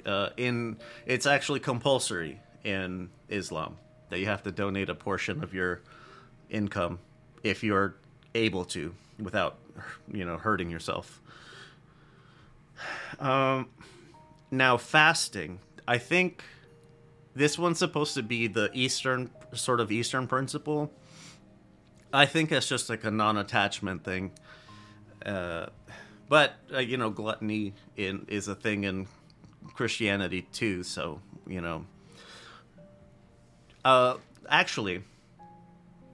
Uh, 0.05 0.29
in 0.37 0.77
it's 1.05 1.25
actually 1.25 1.59
compulsory 1.59 2.39
in 2.63 3.09
Islam 3.29 3.77
that 4.09 4.19
you 4.19 4.27
have 4.27 4.43
to 4.43 4.51
donate 4.51 4.89
a 4.89 4.95
portion 4.95 5.43
of 5.43 5.53
your 5.53 5.81
income 6.49 6.99
if 7.43 7.63
you're 7.63 7.95
able 8.35 8.65
to 8.65 8.93
without 9.19 9.57
you 10.11 10.25
know 10.25 10.37
hurting 10.37 10.69
yourself. 10.69 11.21
Um, 13.19 13.69
now 14.51 14.77
fasting, 14.77 15.59
I 15.87 15.97
think 15.97 16.43
this 17.35 17.57
one's 17.57 17.79
supposed 17.79 18.13
to 18.15 18.23
be 18.23 18.47
the 18.47 18.69
Eastern 18.73 19.29
sort 19.53 19.79
of 19.79 19.91
Eastern 19.91 20.27
principle. 20.27 20.91
I 22.13 22.25
think 22.25 22.51
it's 22.51 22.67
just 22.67 22.89
like 22.89 23.03
a 23.03 23.11
non-attachment 23.11 24.03
thing. 24.03 24.31
Uh, 25.25 25.67
but 26.29 26.53
uh, 26.73 26.79
you 26.79 26.97
know, 26.97 27.09
gluttony 27.09 27.73
in 27.97 28.25
is 28.27 28.47
a 28.47 28.55
thing 28.55 28.83
in 28.83 29.07
Christianity 29.73 30.43
too. 30.53 30.83
So 30.83 31.19
you 31.47 31.61
know, 31.61 31.85
uh, 33.83 34.15
actually, 34.49 35.03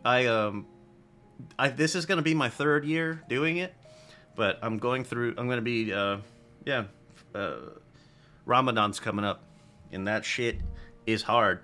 I 0.03 0.25
um, 0.25 0.65
I 1.57 1.69
this 1.69 1.95
is 1.95 2.05
gonna 2.05 2.21
be 2.21 2.33
my 2.33 2.49
third 2.49 2.85
year 2.85 3.21
doing 3.29 3.57
it, 3.57 3.73
but 4.35 4.59
I'm 4.61 4.79
going 4.79 5.03
through. 5.03 5.35
I'm 5.37 5.47
gonna 5.47 5.61
be 5.61 5.93
uh, 5.93 6.17
yeah, 6.65 6.85
uh, 7.33 7.55
Ramadan's 8.45 8.99
coming 8.99 9.25
up, 9.25 9.43
and 9.91 10.07
that 10.07 10.25
shit 10.25 10.59
is 11.05 11.23
hard. 11.23 11.61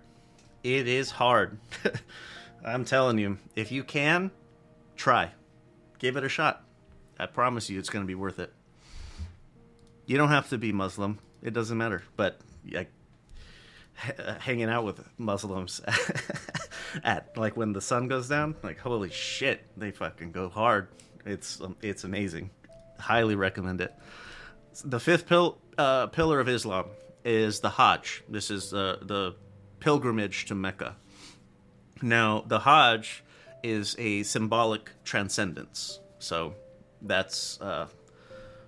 It 0.63 0.87
is 0.87 1.11
hard. 1.11 1.59
I'm 2.65 2.85
telling 2.85 3.17
you, 3.17 3.37
if 3.55 3.71
you 3.71 3.83
can, 3.83 4.31
try, 4.95 5.31
give 5.99 6.17
it 6.17 6.23
a 6.23 6.29
shot. 6.29 6.63
I 7.19 7.25
promise 7.25 7.69
you, 7.69 7.79
it's 7.79 7.89
gonna 7.89 8.05
be 8.05 8.15
worth 8.15 8.39
it. 8.39 8.51
You 10.05 10.17
don't 10.17 10.29
have 10.29 10.49
to 10.49 10.57
be 10.57 10.71
Muslim. 10.71 11.19
It 11.41 11.53
doesn't 11.53 11.77
matter. 11.77 12.03
But 12.15 12.39
like 12.71 12.91
hanging 14.39 14.69
out 14.69 14.85
with 14.85 15.03
Muslims 15.17 15.81
at 17.03 17.35
like 17.35 17.57
when 17.57 17.73
the 17.73 17.81
sun 17.81 18.07
goes 18.07 18.27
down, 18.29 18.55
like 18.63 18.79
holy 18.79 19.09
shit, 19.09 19.65
they 19.75 19.91
fucking 19.91 20.31
go 20.31 20.49
hard. 20.49 20.87
It's 21.25 21.61
um, 21.61 21.75
it's 21.81 22.03
amazing. 22.03 22.51
Highly 22.99 23.35
recommend 23.35 23.81
it. 23.81 23.93
The 24.85 24.99
fifth 24.99 25.27
pil- 25.27 25.57
uh, 25.77 26.07
pillar 26.07 26.39
of 26.39 26.47
Islam 26.47 26.85
is 27.25 27.59
the 27.59 27.69
Hajj. 27.69 28.23
This 28.29 28.51
is 28.51 28.69
the 28.69 28.99
the 29.01 29.35
pilgrimage 29.79 30.45
to 30.45 30.55
Mecca. 30.55 30.95
Now, 32.01 32.43
the 32.47 32.59
Hajj 32.59 33.23
is 33.63 33.95
a 33.97 34.23
symbolic 34.23 34.91
transcendence. 35.03 35.99
So 36.19 36.53
that's 37.01 37.59
uh, 37.61 37.87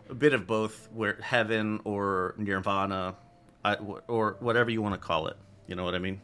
a 0.09 0.13
bit 0.13 0.33
of 0.33 0.47
both, 0.47 0.89
where 0.91 1.17
heaven 1.21 1.79
or 1.83 2.33
nirvana, 2.37 3.15
or 4.07 4.37
whatever 4.39 4.69
you 4.71 4.81
want 4.81 4.95
to 4.95 4.99
call 4.99 5.27
it. 5.27 5.37
You 5.67 5.75
know 5.75 5.83
what 5.83 5.95
I 5.95 5.99
mean? 5.99 6.21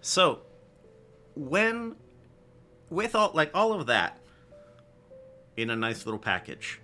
So, 0.00 0.40
when 1.34 1.96
with 2.90 3.14
all 3.14 3.30
like 3.34 3.50
all 3.54 3.72
of 3.72 3.86
that 3.86 4.18
in 5.56 5.70
a 5.70 5.76
nice 5.76 6.04
little 6.04 6.18
package, 6.18 6.80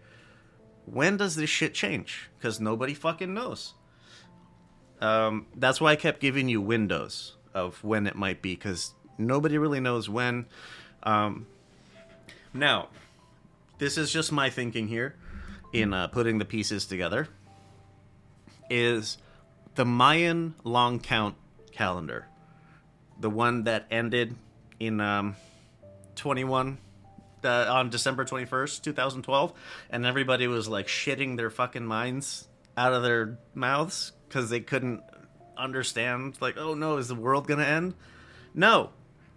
when 0.86 1.16
does 1.16 1.36
this 1.36 1.50
shit 1.50 1.74
change? 1.74 2.30
Because 2.38 2.60
nobody 2.60 2.94
fucking 2.94 3.32
knows. 3.32 3.74
Um, 5.00 5.46
that's 5.56 5.80
why 5.80 5.92
I 5.92 5.96
kept 5.96 6.20
giving 6.20 6.48
you 6.48 6.60
windows 6.60 7.36
of 7.54 7.82
when 7.82 8.06
it 8.06 8.14
might 8.14 8.40
be, 8.40 8.54
because 8.54 8.94
nobody 9.18 9.58
really 9.58 9.80
knows 9.80 10.08
when. 10.08 10.46
Um, 11.02 11.46
now, 12.54 12.88
this 13.78 13.98
is 13.98 14.12
just 14.12 14.30
my 14.30 14.50
thinking 14.50 14.88
here 14.88 15.16
in 15.72 15.92
uh, 15.92 16.06
putting 16.08 16.38
the 16.38 16.44
pieces 16.44 16.86
together. 16.86 17.28
Is 18.70 19.18
the 19.74 19.84
Mayan 19.84 20.54
long 20.64 21.00
count 21.00 21.34
calendar, 21.72 22.26
the 23.20 23.30
one 23.30 23.64
that 23.64 23.86
ended 23.90 24.36
in 24.78 25.00
um, 25.00 25.36
21 26.14 26.78
uh, 27.44 27.66
on 27.68 27.90
December 27.90 28.24
21st, 28.24 28.82
2012, 28.82 29.52
and 29.90 30.06
everybody 30.06 30.46
was 30.46 30.68
like 30.68 30.86
shitting 30.86 31.36
their 31.36 31.50
fucking 31.50 31.84
minds 31.84 32.48
out 32.76 32.92
of 32.92 33.02
their 33.02 33.38
mouths 33.54 34.12
because 34.28 34.50
they 34.50 34.60
couldn't 34.60 35.02
understand, 35.56 36.36
like, 36.40 36.56
oh 36.56 36.74
no, 36.74 36.96
is 36.96 37.08
the 37.08 37.14
world 37.14 37.46
gonna 37.46 37.64
end? 37.64 37.94
No, 38.54 38.90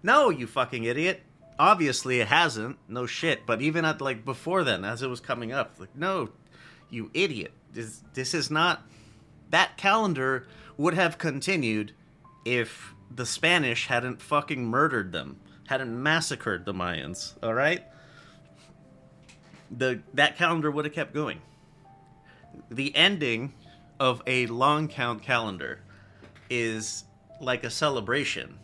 no, 0.03 0.29
you 0.29 0.47
fucking 0.47 0.83
idiot. 0.83 1.21
Obviously, 1.57 2.19
it 2.19 2.27
hasn't. 2.27 2.77
No 2.87 3.05
shit. 3.05 3.45
But 3.45 3.61
even 3.61 3.85
at 3.85 4.01
like 4.01 4.25
before 4.25 4.63
then, 4.63 4.83
as 4.85 5.01
it 5.01 5.09
was 5.09 5.19
coming 5.19 5.51
up, 5.51 5.75
like, 5.79 5.95
no, 5.95 6.29
you 6.89 7.09
idiot. 7.13 7.51
This 7.73 8.03
this 8.13 8.33
is 8.33 8.51
not. 8.51 8.85
That 9.49 9.77
calendar 9.77 10.47
would 10.77 10.93
have 10.93 11.17
continued 11.17 11.93
if 12.43 12.93
the 13.09 13.25
Spanish 13.25 13.87
hadn't 13.87 14.21
fucking 14.21 14.65
murdered 14.65 15.11
them, 15.11 15.39
hadn't 15.67 16.01
massacred 16.01 16.65
the 16.65 16.73
Mayans. 16.73 17.33
All 17.41 17.53
right. 17.53 17.83
The 19.71 20.01
that 20.13 20.38
calendar 20.38 20.71
would 20.71 20.86
have 20.86 20.93
kept 20.93 21.13
going. 21.13 21.41
The 22.69 22.95
ending 22.95 23.54
of 23.99 24.21
a 24.28 24.47
long 24.47 24.88
count 24.88 25.21
calendar 25.21 25.80
is 26.49 27.06
like 27.41 27.63
a 27.63 27.69
celebration. 27.69 28.58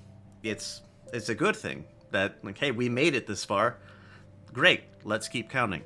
It's 0.44 0.82
it's 1.14 1.30
a 1.30 1.36
good 1.36 1.56
thing 1.56 1.86
that 2.12 2.36
like 2.44 2.58
hey, 2.58 2.72
we 2.72 2.90
made 2.90 3.16
it 3.16 3.28
this 3.28 3.44
far. 3.44 3.78
Great, 4.54 4.84
let's 5.04 5.28
keep 5.28 5.50
counting. 5.50 5.84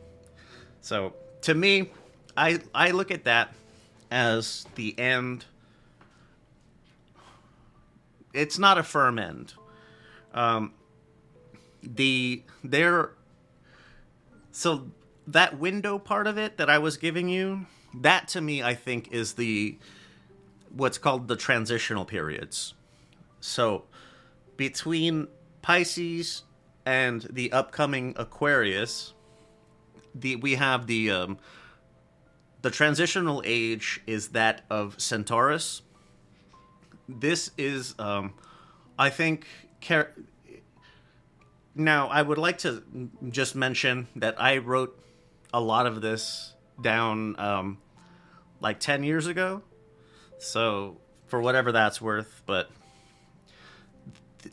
So, 0.82 1.13
to 1.41 1.54
me, 1.54 1.91
I 2.36 2.60
I 2.73 2.91
look 2.91 3.12
at 3.12 3.23
that 3.23 3.54
as 4.12 4.65
the 4.75 4.97
end 4.99 5.45
it's 8.36 8.60
not 8.60 8.78
a 8.78 8.84
firm 8.84 9.17
end. 9.17 9.54
Um, 10.34 10.73
the 11.82 12.43
there 12.63 13.12
so 14.51 14.88
that 15.27 15.57
window 15.57 15.97
part 15.97 16.27
of 16.27 16.38
it 16.38 16.57
that 16.57 16.69
I 16.69 16.77
was 16.77 16.97
giving 16.97 17.29
you, 17.29 17.65
that 17.93 18.27
to 18.29 18.41
me 18.41 18.61
I 18.61 18.75
think 18.75 19.11
is 19.11 19.33
the 19.33 19.77
what's 20.71 20.97
called 20.97 21.27
the 21.27 21.35
transitional 21.35 22.05
periods. 22.05 22.73
So 23.39 23.85
between 24.57 25.27
Pisces 25.61 26.43
and 26.85 27.27
the 27.29 27.51
upcoming 27.51 28.13
Aquarius, 28.17 29.13
the 30.13 30.35
we 30.35 30.55
have 30.55 30.88
the 30.88 31.11
um, 31.11 31.38
the 32.61 32.71
transitional 32.71 33.43
age 33.45 34.01
is 34.07 34.29
that 34.29 34.63
of 34.69 34.99
Centaurus. 34.99 35.83
This 37.07 37.51
is, 37.59 37.93
um, 37.99 38.33
I 38.97 39.11
think, 39.11 39.45
now 41.75 42.07
I 42.07 42.23
would 42.23 42.39
like 42.39 42.57
to 42.59 42.81
just 43.29 43.55
mention 43.55 44.07
that 44.15 44.41
I 44.41 44.57
wrote 44.57 44.99
a 45.55 45.59
lot 45.61 45.85
of 45.85 46.01
this 46.01 46.53
down 46.81 47.39
um, 47.39 47.77
like 48.59 48.79
ten 48.79 49.03
years 49.03 49.27
ago 49.27 49.61
so, 50.37 50.97
for 51.27 51.41
whatever 51.41 51.71
that's 51.71 52.01
worth, 52.01 52.43
but 52.45 52.69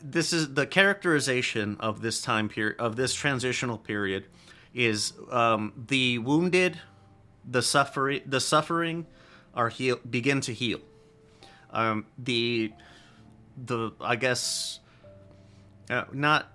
this 0.01 0.33
is 0.33 0.53
the 0.53 0.65
characterization 0.65 1.77
of 1.79 2.01
this 2.01 2.21
time 2.21 2.49
period 2.49 2.79
of 2.79 2.95
this 2.95 3.13
transitional 3.13 3.77
period 3.77 4.25
is 4.73 5.13
um, 5.29 5.73
the 5.87 6.17
wounded, 6.17 6.79
the 7.47 7.61
suffering, 7.61 8.21
the 8.25 8.39
suffering 8.39 9.05
are 9.53 9.69
heal 9.69 9.99
begin 10.09 10.41
to 10.41 10.53
heal. 10.53 10.79
Um, 11.69 12.07
the 12.17 12.73
the 13.55 13.91
I 14.01 14.15
guess 14.15 14.79
uh, 15.89 16.05
not 16.11 16.51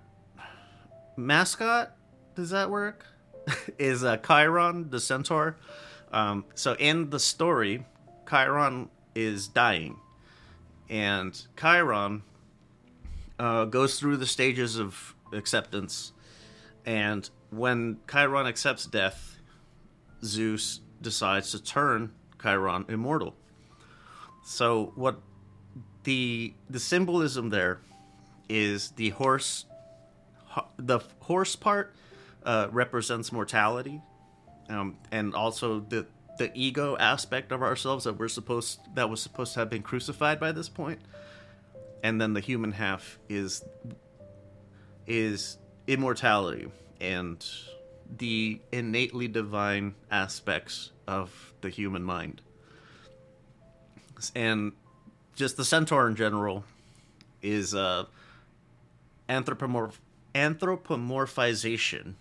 mascot. 1.15 1.95
Does 2.35 2.49
that 2.49 2.69
work? 2.69 3.05
is 3.79 4.03
uh, 4.03 4.17
Chiron 4.17 4.89
the 4.89 4.99
centaur? 4.99 5.57
Um, 6.11 6.45
so 6.55 6.75
in 6.79 7.09
the 7.09 7.19
story, 7.19 7.85
Chiron 8.27 8.89
is 9.15 9.47
dying, 9.47 9.97
and 10.89 11.39
Chiron 11.59 12.23
uh, 13.37 13.65
goes 13.65 13.99
through 13.99 14.17
the 14.17 14.25
stages 14.25 14.77
of 14.77 15.15
acceptance, 15.33 16.11
and 16.85 17.29
when 17.51 17.97
Chiron 18.09 18.47
accepts 18.47 18.85
death, 18.85 19.37
Zeus 20.23 20.81
decides 21.01 21.51
to 21.51 21.63
turn 21.63 22.11
Chiron 22.41 22.85
immortal. 22.89 23.35
So 24.43 24.93
what 24.95 25.19
the 26.03 26.53
the 26.69 26.79
symbolism 26.79 27.49
there 27.49 27.81
is 28.47 28.91
the 28.91 29.09
horse 29.09 29.65
the 30.77 30.99
horse 31.19 31.55
part 31.55 31.93
uh, 32.49 32.67
represents 32.71 33.31
mortality 33.31 34.01
um, 34.69 34.97
and 35.11 35.35
also 35.35 35.79
the 35.79 36.05
the 36.39 36.49
ego 36.55 36.95
aspect 36.97 37.51
of 37.51 37.61
ourselves 37.61 38.05
that 38.05 38.13
we're 38.13 38.27
supposed 38.27 38.79
that 38.95 39.09
was 39.09 39.21
supposed 39.21 39.53
to 39.53 39.59
have 39.59 39.69
been 39.69 39.83
crucified 39.83 40.39
by 40.39 40.51
this 40.51 40.69
point 40.69 40.99
and 42.01 42.19
then 42.19 42.33
the 42.33 42.39
human 42.39 42.71
half 42.71 43.19
is 43.29 43.63
is 45.05 45.57
immortality 45.87 46.71
and 46.99 47.45
the 48.17 48.59
innately 48.71 49.27
divine 49.27 49.93
aspects 50.09 50.91
of 51.07 51.53
the 51.61 51.69
human 51.69 52.03
mind. 52.03 52.41
And 54.35 54.73
just 55.35 55.57
the 55.57 55.65
centaur 55.65 56.07
in 56.07 56.15
general 56.15 56.63
is 57.41 57.73
uh, 57.73 58.05
anthropomorph- 59.29 59.99
anthropomorphization 60.35 62.15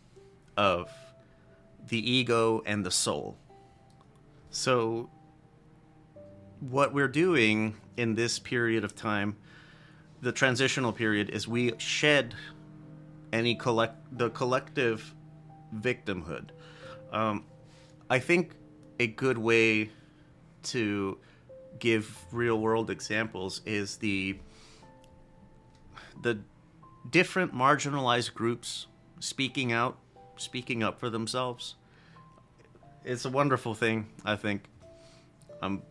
of 0.58 0.90
the 1.86 2.10
ego 2.10 2.62
and 2.66 2.84
the 2.84 2.90
soul. 2.90 3.38
So, 4.50 5.08
what 6.60 6.92
we're 6.92 7.08
doing 7.08 7.76
in 7.96 8.16
this 8.16 8.40
period 8.40 8.82
of 8.82 8.96
time, 8.96 9.36
the 10.20 10.32
transitional 10.32 10.92
period, 10.92 11.30
is 11.30 11.46
we 11.46 11.72
shed 11.78 12.34
any 13.32 13.54
collect 13.54 13.96
the 14.18 14.30
collective 14.30 15.14
victimhood. 15.74 16.48
Um, 17.12 17.44
I 18.10 18.18
think 18.18 18.52
a 18.98 19.06
good 19.06 19.38
way 19.38 19.90
to 20.64 21.18
give 21.78 22.18
real 22.32 22.58
world 22.58 22.90
examples 22.90 23.60
is 23.64 23.96
the 23.98 24.38
the 26.20 26.40
different 27.08 27.54
marginalized 27.54 28.34
groups 28.34 28.88
speaking 29.20 29.72
out, 29.72 29.98
speaking 30.38 30.82
up 30.82 30.98
for 30.98 31.10
themselves. 31.10 31.76
It's 33.04 33.24
a 33.24 33.30
wonderful 33.30 33.74
thing, 33.74 34.06
I 34.24 34.36
think. 34.36 34.64
I'm 35.62 35.82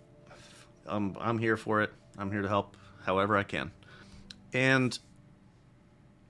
I'm 0.86 1.16
I'm 1.20 1.38
here 1.38 1.58
for 1.58 1.82
it. 1.82 1.92
I'm 2.18 2.32
here 2.32 2.42
to 2.42 2.48
help 2.48 2.78
however 3.06 3.38
I 3.38 3.44
can. 3.44 3.72
And 4.54 4.98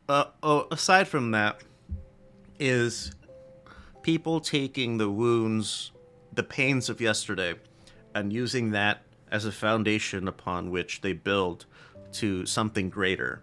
uh, 0.10 0.26
oh, 0.42 0.68
aside 0.72 1.08
from 1.08 1.32
that 1.32 1.62
is 2.60 3.12
people 4.02 4.40
taking 4.40 4.98
the 4.98 5.10
wounds, 5.10 5.92
the 6.34 6.44
pains 6.44 6.90
of 6.90 7.02
yesterday 7.02 7.56
and 8.16 8.34
using 8.34 8.72
that 8.72 9.04
as 9.32 9.46
a 9.46 9.52
foundation 9.52 10.28
upon 10.28 10.72
which 10.72 11.02
they 11.02 11.14
build 11.14 11.66
to 12.14 12.46
something 12.46 12.90
greater. 12.90 13.42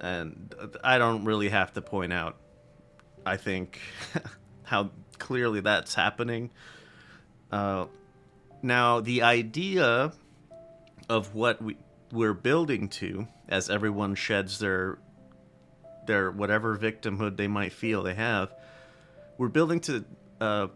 And 0.00 0.54
I 0.84 0.98
don't 0.98 1.24
really 1.24 1.48
have 1.48 1.72
to 1.72 1.82
point 1.82 2.12
out, 2.12 2.36
I 3.26 3.36
think, 3.36 3.80
how 4.62 4.90
clearly 5.18 5.60
that's 5.60 5.94
happening. 5.94 6.50
Uh, 7.50 7.86
now, 8.62 9.00
the 9.00 9.22
idea 9.22 10.12
of 11.08 11.34
what 11.34 11.60
we, 11.60 11.76
we're 12.12 12.34
building 12.34 12.88
to 12.88 13.26
as 13.48 13.68
everyone 13.70 14.14
sheds 14.14 14.58
their 14.58 14.98
their 16.06 16.30
whatever 16.30 16.76
victimhood 16.76 17.36
they 17.36 17.48
might 17.48 17.72
feel 17.72 18.04
they 18.04 18.14
have 18.14 18.52
we're 19.38 19.48
building 19.48 19.80
to 19.80 20.04
uh, 20.40 20.68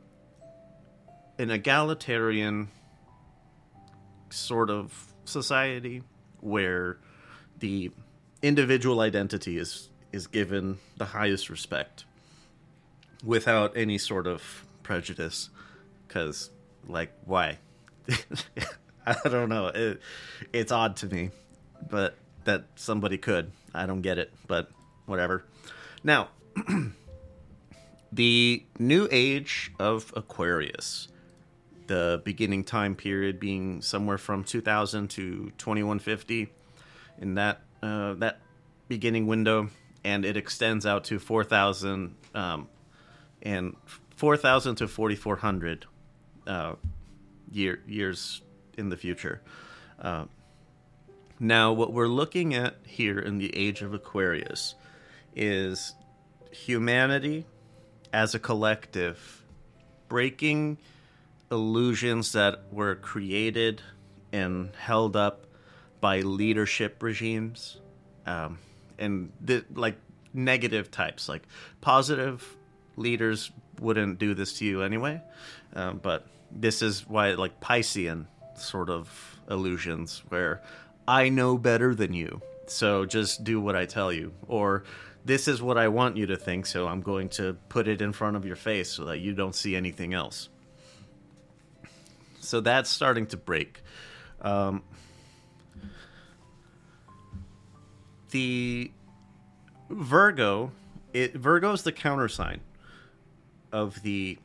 an 1.38 1.50
egalitarian 1.50 2.68
sort 4.30 4.70
of 4.70 5.14
society 5.24 6.02
where 6.40 6.98
the 7.58 7.90
individual 8.42 9.00
identity 9.00 9.56
is 9.56 9.88
is 10.12 10.26
given 10.26 10.78
the 10.96 11.04
highest 11.04 11.48
respect 11.48 12.04
without 13.24 13.76
any 13.76 13.98
sort 13.98 14.26
of 14.26 14.66
prejudice 14.82 15.50
because 16.06 16.50
like 16.86 17.12
why? 17.24 17.58
I 19.06 19.16
don't 19.28 19.48
know. 19.48 19.68
It, 19.68 20.00
it's 20.52 20.72
odd 20.72 20.96
to 20.96 21.06
me 21.06 21.30
but 21.88 22.16
that 22.44 22.64
somebody 22.76 23.18
could. 23.18 23.52
I 23.74 23.86
don't 23.86 24.02
get 24.02 24.18
it 24.18 24.32
but 24.46 24.70
whatever. 25.06 25.44
Now 26.02 26.28
the 28.12 28.64
new 28.78 29.08
age 29.10 29.72
of 29.78 30.12
aquarius 30.16 31.08
the 31.90 32.22
beginning 32.24 32.62
time 32.62 32.94
period 32.94 33.40
being 33.40 33.82
somewhere 33.82 34.16
from 34.16 34.44
2000 34.44 35.08
to 35.10 35.50
2150 35.58 36.48
in 37.18 37.34
that 37.34 37.62
uh, 37.82 38.14
that 38.14 38.40
beginning 38.86 39.26
window, 39.26 39.68
and 40.04 40.24
it 40.24 40.36
extends 40.36 40.86
out 40.86 41.02
to 41.04 41.18
4000 41.18 42.14
um, 42.34 42.68
and 43.42 43.76
4000 44.16 44.76
to 44.76 44.88
4400 44.88 45.86
uh, 46.46 46.74
year, 47.50 47.80
years 47.86 48.42
in 48.76 48.88
the 48.88 48.96
future. 48.96 49.40
Uh, 49.98 50.26
now, 51.38 51.72
what 51.72 51.92
we're 51.92 52.08
looking 52.08 52.54
at 52.54 52.76
here 52.84 53.18
in 53.18 53.38
the 53.38 53.54
age 53.56 53.82
of 53.82 53.94
Aquarius 53.94 54.74
is 55.34 55.94
humanity 56.50 57.46
as 58.12 58.34
a 58.34 58.38
collective 58.38 59.44
breaking 60.08 60.78
illusions 61.50 62.32
that 62.32 62.64
were 62.72 62.94
created 62.96 63.80
and 64.32 64.74
held 64.76 65.16
up 65.16 65.46
by 66.00 66.20
leadership 66.20 67.02
regimes 67.02 67.78
um, 68.26 68.58
and 68.98 69.32
the, 69.40 69.64
like 69.74 69.96
negative 70.32 70.90
types 70.90 71.28
like 71.28 71.42
positive 71.80 72.56
leaders 73.00 73.50
wouldn't 73.80 74.18
do 74.18 74.34
this 74.34 74.58
to 74.58 74.64
you 74.64 74.82
anyway. 74.82 75.20
Um, 75.74 75.98
but 76.02 76.26
this 76.50 76.82
is 76.82 77.08
why 77.08 77.32
like 77.32 77.60
piscean 77.60 78.26
sort 78.56 78.90
of 78.90 79.38
illusions 79.48 80.22
where 80.28 80.60
i 81.06 81.28
know 81.28 81.56
better 81.56 81.94
than 81.94 82.12
you 82.12 82.40
so 82.66 83.04
just 83.04 83.42
do 83.42 83.60
what 83.60 83.74
i 83.74 83.84
tell 83.84 84.12
you. 84.12 84.32
Or 84.46 84.84
this 85.24 85.48
is 85.48 85.60
what 85.60 85.76
i 85.76 85.88
want 85.88 86.16
you 86.16 86.26
to 86.26 86.36
think 86.36 86.66
so 86.66 86.86
i'm 86.86 87.00
going 87.00 87.28
to 87.30 87.54
put 87.68 87.88
it 87.88 88.00
in 88.00 88.12
front 88.12 88.36
of 88.36 88.44
your 88.44 88.56
face 88.56 88.90
so 88.90 89.04
that 89.06 89.18
you 89.18 89.34
don't 89.34 89.54
see 89.54 89.74
anything 89.76 90.14
else. 90.14 90.48
So 92.40 92.60
that's 92.60 92.88
starting 92.88 93.26
to 93.26 93.36
break. 93.36 93.82
Um, 94.40 94.82
the 98.30 98.90
Virgo, 99.90 100.72
it 101.12 101.34
Virgo 101.34 101.72
is 101.72 101.82
the 101.82 101.92
countersign 101.92 102.60
of 103.72 104.02
the 104.02 104.38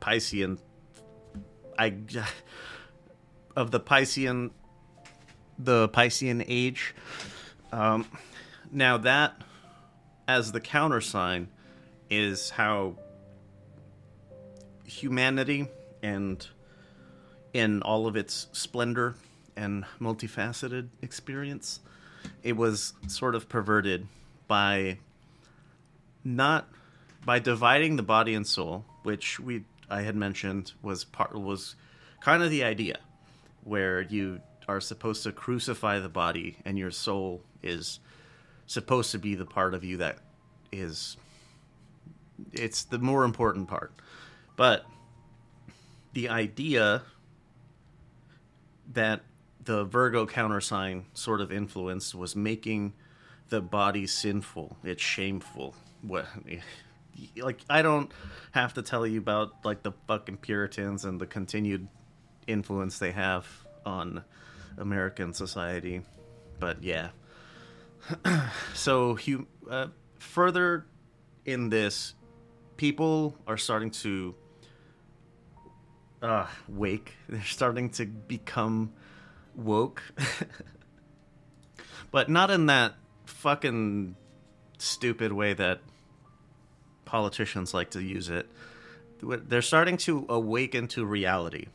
Piscean. 0.00 0.58
I 1.78 1.94
of 3.56 3.70
the 3.70 3.80
Piscean, 3.80 4.50
the 5.58 5.88
Piscean 5.88 6.44
age. 6.46 6.94
Um, 7.72 8.06
now 8.70 8.96
that 8.98 9.40
as 10.28 10.52
the 10.52 10.60
countersign 10.60 11.48
is 12.10 12.50
how 12.50 12.96
humanity 14.84 15.68
and 16.02 16.46
in 17.52 17.82
all 17.82 18.06
of 18.06 18.16
its 18.16 18.48
splendor 18.52 19.14
and 19.56 19.84
multifaceted 20.00 20.88
experience. 21.00 21.80
It 22.42 22.56
was 22.56 22.92
sort 23.06 23.34
of 23.34 23.48
perverted 23.48 24.06
by 24.46 24.98
not 26.22 26.68
by 27.26 27.40
dividing 27.40 27.96
the 27.96 28.02
body 28.04 28.34
and 28.34 28.46
soul, 28.46 28.84
which 29.02 29.38
we 29.40 29.64
I 29.90 30.02
had 30.02 30.16
mentioned 30.16 30.72
was 30.80 31.04
part 31.04 31.34
was 31.38 31.74
kind 32.20 32.42
of 32.42 32.50
the 32.50 32.64
idea 32.64 32.98
where 33.64 34.00
you 34.00 34.40
are 34.68 34.80
supposed 34.80 35.24
to 35.24 35.32
crucify 35.32 35.98
the 35.98 36.08
body 36.08 36.56
and 36.64 36.78
your 36.78 36.90
soul 36.90 37.42
is 37.62 38.00
supposed 38.66 39.10
to 39.12 39.18
be 39.18 39.34
the 39.34 39.44
part 39.44 39.74
of 39.74 39.84
you 39.84 39.98
that 39.98 40.18
is 40.72 41.16
it's 42.52 42.84
the 42.84 42.98
more 42.98 43.24
important 43.24 43.68
part. 43.68 43.92
But 44.56 44.86
the 46.12 46.28
idea 46.28 47.02
that 48.92 49.22
the 49.62 49.84
Virgo 49.84 50.26
countersign 50.26 51.06
sort 51.12 51.40
of 51.40 51.50
influenced 51.50 52.14
was 52.14 52.36
making 52.36 52.92
the 53.48 53.60
body 53.60 54.06
sinful. 54.06 54.76
It's 54.84 55.02
shameful. 55.02 55.74
What 56.02 56.26
like 57.36 57.60
I 57.68 57.82
don't 57.82 58.10
have 58.52 58.74
to 58.74 58.82
tell 58.82 59.06
you 59.06 59.18
about 59.18 59.64
like 59.64 59.82
the 59.82 59.92
fucking 60.06 60.38
Puritans 60.38 61.04
and 61.04 61.20
the 61.20 61.26
continued 61.26 61.88
influence 62.46 62.98
they 62.98 63.12
have 63.12 63.46
on 63.84 64.24
American 64.78 65.32
society. 65.32 66.02
But 66.58 66.82
yeah. 66.82 67.10
so 68.74 69.18
uh, 69.68 69.88
further 70.18 70.86
in 71.44 71.68
this, 71.70 72.14
people 72.76 73.36
are 73.46 73.56
starting 73.56 73.90
to 73.90 74.34
uh, 76.22 76.46
wake. 76.68 77.14
They're 77.28 77.42
starting 77.42 77.90
to 77.90 78.06
become 78.06 78.92
woke. 79.54 80.02
but 82.10 82.28
not 82.28 82.50
in 82.50 82.66
that 82.66 82.94
fucking 83.24 84.16
stupid 84.78 85.32
way 85.32 85.54
that 85.54 85.80
politicians 87.06 87.72
like 87.72 87.90
to 87.92 88.02
use 88.02 88.28
it. 88.28 88.46
They're 89.22 89.62
starting 89.62 89.96
to 89.98 90.26
awaken 90.28 90.88
to 90.88 91.06
reality. 91.06 91.68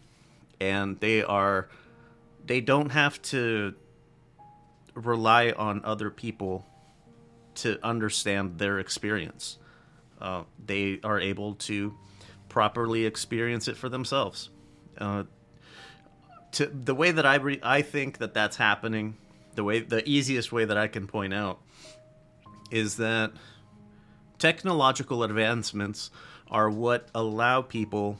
And 0.60 1.00
they 1.00 1.24
are 1.24 1.70
they 2.46 2.62
don't 2.62 2.92
have 2.92 3.20
to 3.34 3.74
rely 4.94 5.52
on 5.52 5.82
other 5.84 6.12
people 6.12 6.66
to 7.56 7.80
understand 7.84 8.60
their 8.60 8.80
experience. 8.80 9.58
uh, 10.22 10.44
they 10.64 11.00
are 11.04 11.20
able 11.20 11.56
to 11.56 11.94
properly 12.48 13.06
experience 13.06 13.68
it 13.68 13.76
for 13.76 13.90
themselves. 13.90 14.50
Uh, 14.98 15.24
to 16.52 16.66
the 16.68 16.94
way 16.94 17.12
that 17.12 17.26
I 17.26 17.36
re- 17.36 17.60
I 17.64 17.82
think 17.82 18.20
that 18.20 18.34
that's 18.34 18.58
happening, 18.58 19.16
the 19.56 19.64
way 19.64 19.80
the 19.80 20.08
easiest 20.08 20.52
way 20.52 20.66
that 20.66 20.78
I 20.78 20.88
can 20.88 21.08
point 21.08 21.34
out 21.34 21.60
is 22.70 22.98
that 22.98 23.32
technological 24.42 25.24
advancements 25.24 26.10
are 26.50 26.68
what 26.68 27.08
allow 27.14 27.62
people 27.62 28.18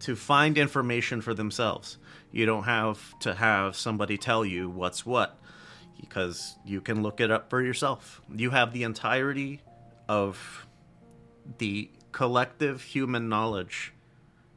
to 0.00 0.14
find 0.14 0.58
information 0.58 1.22
for 1.22 1.32
themselves. 1.32 1.96
You 2.30 2.44
don't 2.44 2.64
have 2.64 3.18
to 3.20 3.34
have 3.34 3.74
somebody 3.74 4.18
tell 4.18 4.44
you 4.44 4.68
what's 4.68 5.06
what 5.06 5.38
because 5.98 6.56
you 6.66 6.82
can 6.82 7.02
look 7.02 7.20
it 7.20 7.30
up 7.30 7.48
for 7.48 7.62
yourself. 7.62 8.20
You 8.34 8.50
have 8.50 8.74
the 8.74 8.82
entirety 8.82 9.62
of 10.08 10.66
the 11.56 11.90
collective 12.12 12.82
human 12.82 13.30
knowledge 13.30 13.94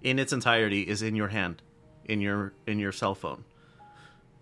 in 0.01 0.19
its 0.19 0.33
entirety 0.33 0.81
is 0.81 1.01
in 1.01 1.15
your 1.15 1.29
hand, 1.29 1.61
in 2.03 2.19
your 2.19 2.53
in 2.67 2.77
your 2.77 2.91
cell 2.91 3.15
phone. 3.15 3.45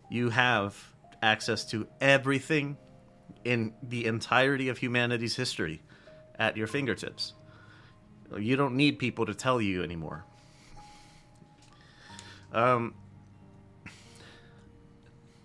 You 0.09 0.29
have 0.31 0.75
access 1.21 1.65
to 1.65 1.87
everything 2.01 2.77
in 3.45 3.73
the 3.83 4.05
entirety 4.05 4.69
of 4.69 4.79
humanity's 4.79 5.35
history 5.35 5.81
at 6.37 6.57
your 6.57 6.67
fingertips. 6.67 7.33
You 8.37 8.55
don't 8.55 8.75
need 8.75 8.99
people 8.99 9.25
to 9.25 9.33
tell 9.33 9.61
you 9.61 9.83
anymore. 9.83 10.25
Um, 12.51 12.93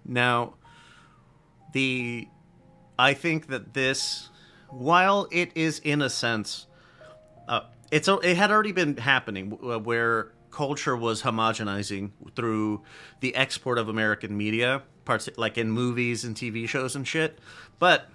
now, 0.05 0.55
the 1.73 2.29
I 2.99 3.15
think 3.15 3.49
that 3.49 3.75
this, 3.75 4.29
while 4.69 5.29
it 5.31 5.53
is 5.55 5.79
in 5.79 6.03
a 6.03 6.11
sense, 6.11 6.67
uh, 7.47 7.61
it's 7.91 8.09
it 8.09 8.37
had 8.37 8.51
already 8.51 8.73
been 8.73 8.97
happening 8.97 9.51
where 9.51 10.33
culture 10.51 10.97
was 10.97 11.23
homogenizing 11.23 12.11
through 12.35 12.83
the 13.21 13.35
export 13.35 13.79
of 13.79 13.89
American 13.89 14.37
media, 14.37 14.83
parts 15.05 15.29
like 15.37 15.57
in 15.57 15.71
movies 15.71 16.25
and 16.25 16.35
TV 16.35 16.69
shows 16.69 16.97
and 16.97 17.07
shit. 17.07 17.39
But 17.79 18.09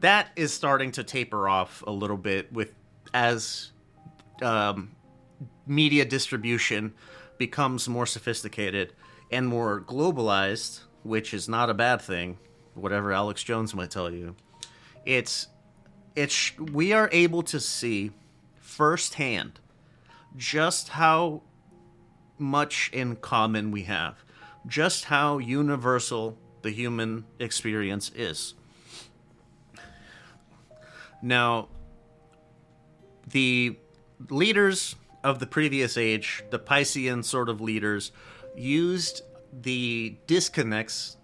that 0.00 0.30
is 0.36 0.52
starting 0.52 0.92
to 0.92 1.04
taper 1.04 1.48
off 1.48 1.82
a 1.86 1.90
little 1.90 2.16
bit 2.16 2.52
with 2.52 2.72
as 3.12 3.72
um, 4.42 4.92
media 5.66 6.04
distribution 6.04 6.94
becomes 7.36 7.88
more 7.88 8.06
sophisticated 8.06 8.92
and 9.30 9.46
more 9.46 9.80
globalized, 9.80 10.80
which 11.02 11.34
is 11.34 11.48
not 11.48 11.70
a 11.70 11.74
bad 11.74 12.00
thing. 12.00 12.38
Whatever 12.74 13.12
Alex 13.12 13.42
Jones 13.42 13.74
might 13.74 13.90
tell 13.90 14.10
you, 14.10 14.36
it's 15.04 15.48
it's 16.14 16.56
we 16.58 16.92
are 16.92 17.08
able 17.12 17.42
to 17.42 17.58
see 17.58 18.12
firsthand 18.60 19.58
just 20.36 20.90
how 20.90 21.42
much 22.38 22.90
in 22.92 23.16
common 23.16 23.72
we 23.72 23.82
have, 23.82 24.24
just 24.66 25.06
how 25.06 25.38
universal 25.38 26.38
the 26.62 26.70
human 26.70 27.24
experience 27.40 28.12
is. 28.14 28.54
Now, 31.22 31.68
the 33.26 33.76
leaders 34.30 34.96
of 35.24 35.38
the 35.38 35.46
previous 35.46 35.96
age, 35.96 36.44
the 36.50 36.58
Piscean 36.58 37.24
sort 37.24 37.48
of 37.48 37.60
leaders, 37.60 38.12
used 38.56 39.22
the 39.52 40.16
disconnects 40.26 41.16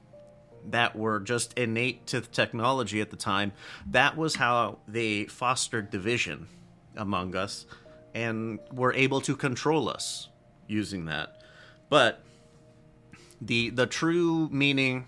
that 0.71 0.97
were 0.97 1.21
just 1.21 1.53
innate 1.59 2.07
to 2.09 2.21
the 2.21 2.27
technology 2.27 3.01
at 3.01 3.11
the 3.11 3.17
time. 3.17 3.53
That 3.91 4.17
was 4.17 4.37
how 4.37 4.79
they 4.89 5.25
fostered 5.25 5.91
division 5.91 6.49
among 6.97 7.37
us 7.37 7.67
and 8.15 8.59
were 8.73 8.93
able 8.95 9.21
to 9.23 9.37
control 9.37 9.89
us 9.89 10.29
using 10.67 11.05
that. 11.07 11.43
But 11.89 12.23
the 13.41 13.71
the 13.71 13.87
true 13.87 14.49
meaning 14.51 15.07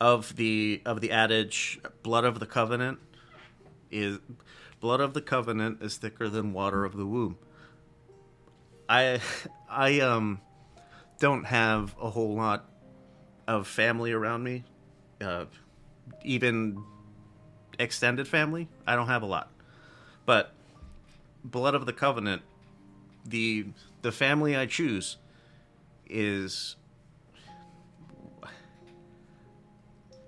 of 0.00 0.36
the 0.36 0.82
of 0.84 1.00
the 1.00 1.10
adage 1.10 1.80
blood 2.02 2.24
of 2.24 2.38
the 2.38 2.46
covenant 2.46 2.98
is 3.94 4.18
blood 4.80 5.00
of 5.00 5.14
the 5.14 5.22
covenant 5.22 5.80
is 5.80 5.96
thicker 5.96 6.28
than 6.28 6.52
water 6.52 6.84
of 6.84 6.96
the 6.96 7.06
womb. 7.06 7.38
I 8.88 9.20
I 9.70 10.00
um 10.00 10.40
don't 11.18 11.44
have 11.44 11.94
a 12.00 12.10
whole 12.10 12.34
lot 12.34 12.68
of 13.46 13.66
family 13.66 14.12
around 14.12 14.42
me, 14.42 14.64
uh, 15.22 15.46
even 16.22 16.82
extended 17.78 18.28
family. 18.28 18.68
I 18.86 18.96
don't 18.96 19.06
have 19.06 19.22
a 19.22 19.26
lot, 19.26 19.50
but 20.26 20.52
blood 21.44 21.74
of 21.74 21.86
the 21.86 21.92
covenant, 21.92 22.42
the 23.24 23.66
the 24.02 24.12
family 24.12 24.56
I 24.56 24.66
choose 24.66 25.16
is 26.08 26.76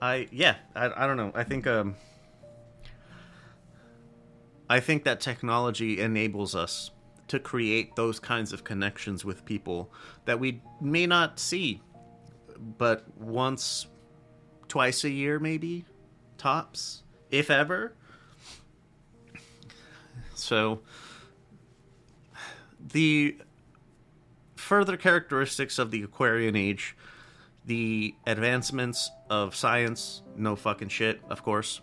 I 0.01 0.29
yeah 0.31 0.57
I, 0.75 1.05
I 1.05 1.07
don't 1.07 1.17
know 1.17 1.33
I 1.35 1.45
think 1.45 1.67
um 1.67 1.97
I 4.69 4.81
think 4.81 5.05
that 5.05 5.21
technology 5.21 6.01
enables 6.01 6.55
us 6.55 6.91
to 7.29 7.39
create 7.39 7.97
those 7.97 8.21
kinds 8.21 8.53
of 8.53 8.65
connections 8.65 9.25
with 9.25 9.45
people 9.45 9.93
that 10.25 10.39
we 10.39 10.63
may 10.81 11.07
not 11.07 11.39
see 11.39 11.83
but 12.79 13.05
once 13.19 13.87
twice 14.69 15.05
a 15.05 15.11
year 15.11 15.39
maybe 15.39 15.85
tops 16.39 17.03
if 17.31 17.51
ever. 17.51 17.95
So 20.35 20.81
the 22.81 23.37
further 24.55 24.97
characteristics 24.97 25.79
of 25.79 25.91
the 25.91 26.03
aquarian 26.03 26.57
age 26.57 26.97
the 27.65 28.15
advancements 28.27 29.11
of 29.29 29.55
science 29.57 30.23
no 30.37 30.57
fucking 30.57 30.89
shit 30.89 31.21
of 31.29 31.43
course. 31.43 31.81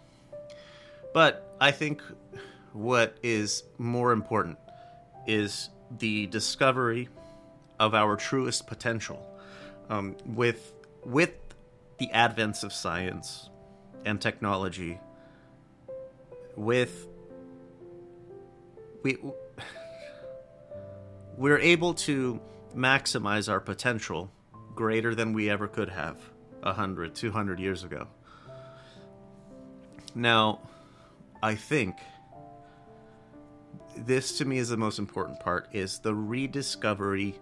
But 1.13 1.55
i 1.61 1.71
think 1.71 2.01
what 2.73 3.17
is 3.23 3.63
more 3.77 4.11
important 4.11 4.57
is 5.27 5.69
the 5.99 6.27
discovery 6.27 7.07
of 7.79 7.93
our 7.93 8.15
truest 8.15 8.67
potential. 8.67 9.25
Um, 9.89 10.15
with 10.25 10.73
with 11.05 11.33
the 11.99 12.07
advents 12.13 12.63
of 12.63 12.73
science 12.73 13.49
and 14.05 14.19
technology, 14.19 14.99
with 16.55 17.07
we 19.03 19.17
we're 21.37 21.59
able 21.59 21.93
to 21.93 22.39
maximize 22.75 23.51
our 23.51 23.59
potential 23.59 24.31
greater 24.75 25.13
than 25.13 25.33
we 25.33 25.49
ever 25.49 25.67
could 25.67 25.89
have 25.89 26.17
100 26.61 27.13
200 27.13 27.59
years 27.59 27.83
ago 27.83 28.07
now 30.15 30.59
i 31.43 31.53
think 31.53 31.95
this 33.97 34.37
to 34.37 34.45
me 34.45 34.57
is 34.57 34.69
the 34.69 34.77
most 34.77 34.99
important 34.99 35.39
part 35.39 35.67
is 35.73 35.99
the 35.99 36.13
rediscovery 36.13 37.35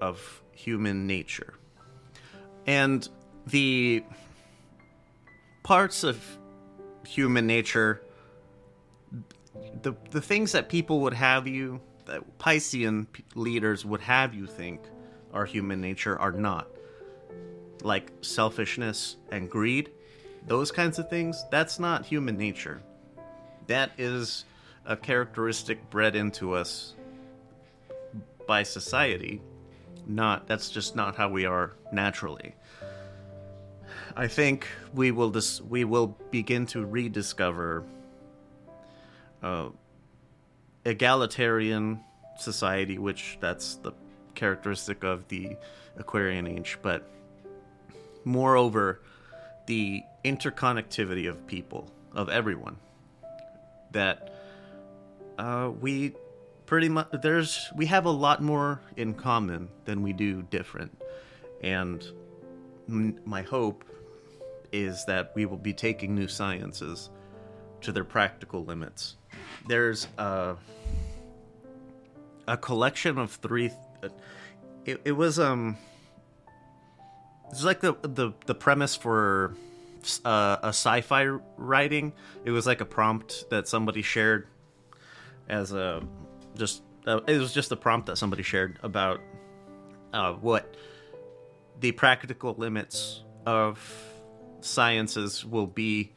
of 0.00 0.42
human 0.52 1.06
nature. 1.06 1.54
And 2.66 3.08
the 3.46 4.04
parts 5.62 6.04
of 6.04 6.22
human 7.06 7.46
nature 7.46 8.02
the 9.82 9.94
the 10.10 10.20
things 10.20 10.52
that 10.52 10.68
people 10.68 11.00
would 11.00 11.14
have 11.14 11.46
you 11.46 11.80
that 12.06 12.38
Piscean 12.38 13.06
leaders 13.34 13.84
would 13.84 14.00
have 14.00 14.34
you 14.34 14.46
think 14.46 14.80
are 15.32 15.44
human 15.44 15.80
nature 15.80 16.18
are 16.18 16.32
not. 16.32 16.68
Like 17.82 18.12
selfishness 18.20 19.16
and 19.30 19.50
greed 19.50 19.90
those 20.46 20.70
kinds 20.70 20.98
of 20.98 21.10
things 21.10 21.44
that's 21.50 21.78
not 21.78 22.06
human 22.06 22.36
nature. 22.36 22.80
That 23.66 23.90
is 23.98 24.44
a 24.86 24.96
characteristic 24.96 25.90
bred 25.90 26.16
into 26.16 26.54
us 26.54 26.94
by 28.46 28.62
society. 28.62 29.40
Not 30.06 30.46
that's 30.46 30.70
just 30.70 30.94
not 30.94 31.16
how 31.16 31.28
we 31.28 31.44
are 31.46 31.72
naturally. 31.92 32.54
I 34.16 34.28
think 34.28 34.66
we 34.94 35.10
will 35.10 35.30
dis- 35.30 35.60
we 35.60 35.84
will 35.84 36.16
begin 36.30 36.66
to 36.66 36.84
rediscover 36.84 37.84
uh, 39.42 39.68
egalitarian 40.84 42.00
society, 42.38 42.98
which 42.98 43.38
that's 43.40 43.76
the 43.76 43.92
characteristic 44.34 45.02
of 45.02 45.26
the 45.28 45.56
Aquarian 45.96 46.46
age, 46.46 46.78
but 46.82 47.08
moreover, 48.24 49.00
the 49.66 50.02
interconnectivity 50.24 51.28
of 51.28 51.46
people, 51.46 51.90
of 52.14 52.28
everyone, 52.28 52.76
that 53.92 54.35
uh, 55.38 55.70
we 55.80 56.14
pretty 56.66 56.88
much 56.88 57.08
there's 57.22 57.70
we 57.76 57.86
have 57.86 58.04
a 58.06 58.10
lot 58.10 58.42
more 58.42 58.80
in 58.96 59.14
common 59.14 59.68
than 59.84 60.02
we 60.02 60.12
do 60.12 60.42
different, 60.42 60.96
and 61.62 62.04
m- 62.88 63.18
my 63.24 63.42
hope 63.42 63.84
is 64.72 65.04
that 65.06 65.32
we 65.34 65.46
will 65.46 65.56
be 65.56 65.72
taking 65.72 66.14
new 66.14 66.28
sciences 66.28 67.10
to 67.80 67.92
their 67.92 68.04
practical 68.04 68.64
limits. 68.64 69.16
There's 69.68 70.08
a 70.18 70.56
a 72.48 72.56
collection 72.56 73.18
of 73.18 73.32
three. 73.32 73.70
It, 74.84 75.00
it 75.04 75.12
was 75.12 75.38
um. 75.38 75.76
It's 77.50 77.62
like 77.62 77.80
the 77.80 77.96
the 78.02 78.32
the 78.46 78.54
premise 78.54 78.96
for 78.96 79.54
uh, 80.24 80.56
a 80.62 80.68
sci-fi 80.68 81.26
writing. 81.56 82.12
It 82.44 82.50
was 82.50 82.66
like 82.66 82.80
a 82.80 82.84
prompt 82.84 83.48
that 83.50 83.68
somebody 83.68 84.02
shared 84.02 84.48
as 85.48 85.72
a 85.72 86.02
just. 86.56 86.82
Uh, 87.06 87.20
it 87.28 87.38
was 87.38 87.52
just 87.52 87.70
a 87.70 87.76
prompt 87.76 88.06
that 88.06 88.18
somebody 88.18 88.42
shared 88.42 88.80
about 88.82 89.20
uh, 90.12 90.32
what 90.32 90.74
the 91.78 91.92
practical 91.92 92.54
limits 92.54 93.22
of 93.46 93.78
sciences 94.60 95.44
will 95.44 95.68
be 95.68 96.12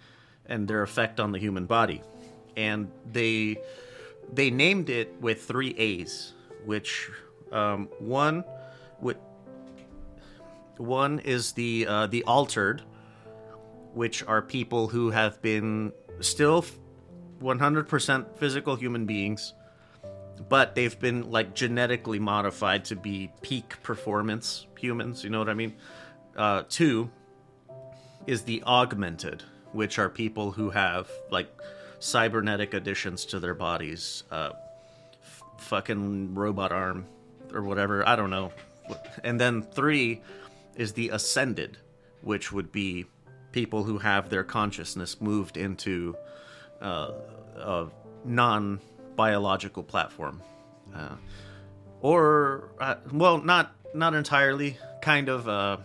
and 0.47 0.67
their 0.67 0.81
effect 0.81 1.19
on 1.19 1.31
the 1.31 1.37
human 1.37 1.65
body. 1.67 2.01
And 2.57 2.91
they 3.11 3.57
they 4.33 4.49
named 4.49 4.89
it 4.89 5.15
with 5.21 5.43
three 5.43 5.75
A's, 5.77 6.33
which 6.65 7.09
um, 7.51 7.87
one 7.99 8.43
one 10.79 11.19
is 11.19 11.51
the 11.51 11.85
uh, 11.87 12.07
the 12.07 12.23
altered, 12.23 12.81
which 13.93 14.23
are 14.23 14.41
people 14.41 14.87
who 14.87 15.11
have 15.11 15.41
been 15.41 15.91
still 16.21 16.65
100% 17.41 18.37
physical 18.37 18.75
human 18.75 19.05
beings, 19.05 19.53
but 20.47 20.75
they've 20.75 20.99
been 20.99 21.29
like 21.29 21.53
genetically 21.53 22.19
modified 22.19 22.85
to 22.85 22.95
be 22.95 23.31
peak 23.41 23.81
performance 23.83 24.67
humans. 24.77 25.23
You 25.23 25.29
know 25.29 25.39
what 25.39 25.49
I 25.49 25.53
mean? 25.53 25.75
Uh, 26.35 26.63
two 26.69 27.09
is 28.27 28.43
the 28.43 28.63
augmented, 28.63 29.43
which 29.71 29.99
are 29.99 30.09
people 30.09 30.51
who 30.51 30.69
have 30.69 31.09
like 31.31 31.49
cybernetic 31.99 32.73
additions 32.73 33.25
to 33.25 33.39
their 33.39 33.53
bodies, 33.53 34.23
uh, 34.31 34.51
f- 35.21 35.43
fucking 35.57 36.33
robot 36.35 36.71
arm 36.71 37.05
or 37.53 37.63
whatever. 37.63 38.07
I 38.07 38.15
don't 38.15 38.29
know. 38.29 38.51
And 39.23 39.39
then 39.39 39.61
three 39.61 40.21
is 40.75 40.93
the 40.93 41.09
ascended, 41.09 41.77
which 42.21 42.51
would 42.51 42.71
be 42.71 43.05
people 43.51 43.83
who 43.83 43.97
have 43.97 44.29
their 44.29 44.43
consciousness 44.43 45.19
moved 45.19 45.57
into 45.57 46.15
uh, 46.81 47.11
a 47.57 47.87
non 48.25 48.79
biological 49.15 49.83
platform. 49.83 50.41
Uh, 50.95 51.15
or, 52.01 52.69
uh, 52.79 52.95
well, 53.11 53.39
not 53.39 53.75
not 53.93 54.13
entirely. 54.13 54.77
Kind 55.01 55.29
of. 55.29 55.47
Uh, 55.47 55.77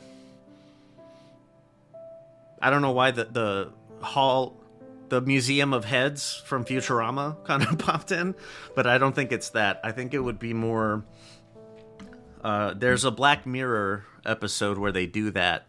I 2.61 2.71
don't 2.71 2.83
know 2.83 2.93
why 2.93 3.11
the 3.11 3.25
the 3.25 3.73
hall, 4.05 4.57
the 5.09 5.21
Museum 5.21 5.73
of 5.73 5.85
Heads 5.85 6.43
from 6.47 6.65
Futurama 6.65 7.43
kind 7.45 7.63
of 7.63 7.79
popped 7.79 8.13
in, 8.13 8.35
but 8.75 8.87
I 8.87 8.99
don't 8.99 9.15
think 9.15 9.33
it's 9.33 9.51
that. 9.51 9.81
I 9.85 9.93
think 9.93 10.15
it 10.15 10.21
would 10.21 10.39
be 10.39 10.53
more. 10.55 11.05
Uh, 12.43 12.75
there's 12.75 13.05
a 13.05 13.11
Black 13.11 13.47
Mirror 13.47 14.05
episode 14.27 14.79
where 14.79 14.93
they 14.93 15.07
do 15.07 15.31
that. 15.31 15.67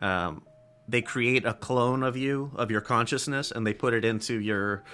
Um, 0.00 0.42
they 0.92 1.00
create 1.00 1.46
a 1.46 1.54
clone 1.54 2.02
of 2.02 2.18
you 2.18 2.50
of 2.54 2.70
your 2.70 2.82
consciousness 2.82 3.50
and 3.50 3.66
they 3.66 3.72
put 3.72 3.94
it 3.94 4.04
into 4.04 4.38
your 4.38 4.84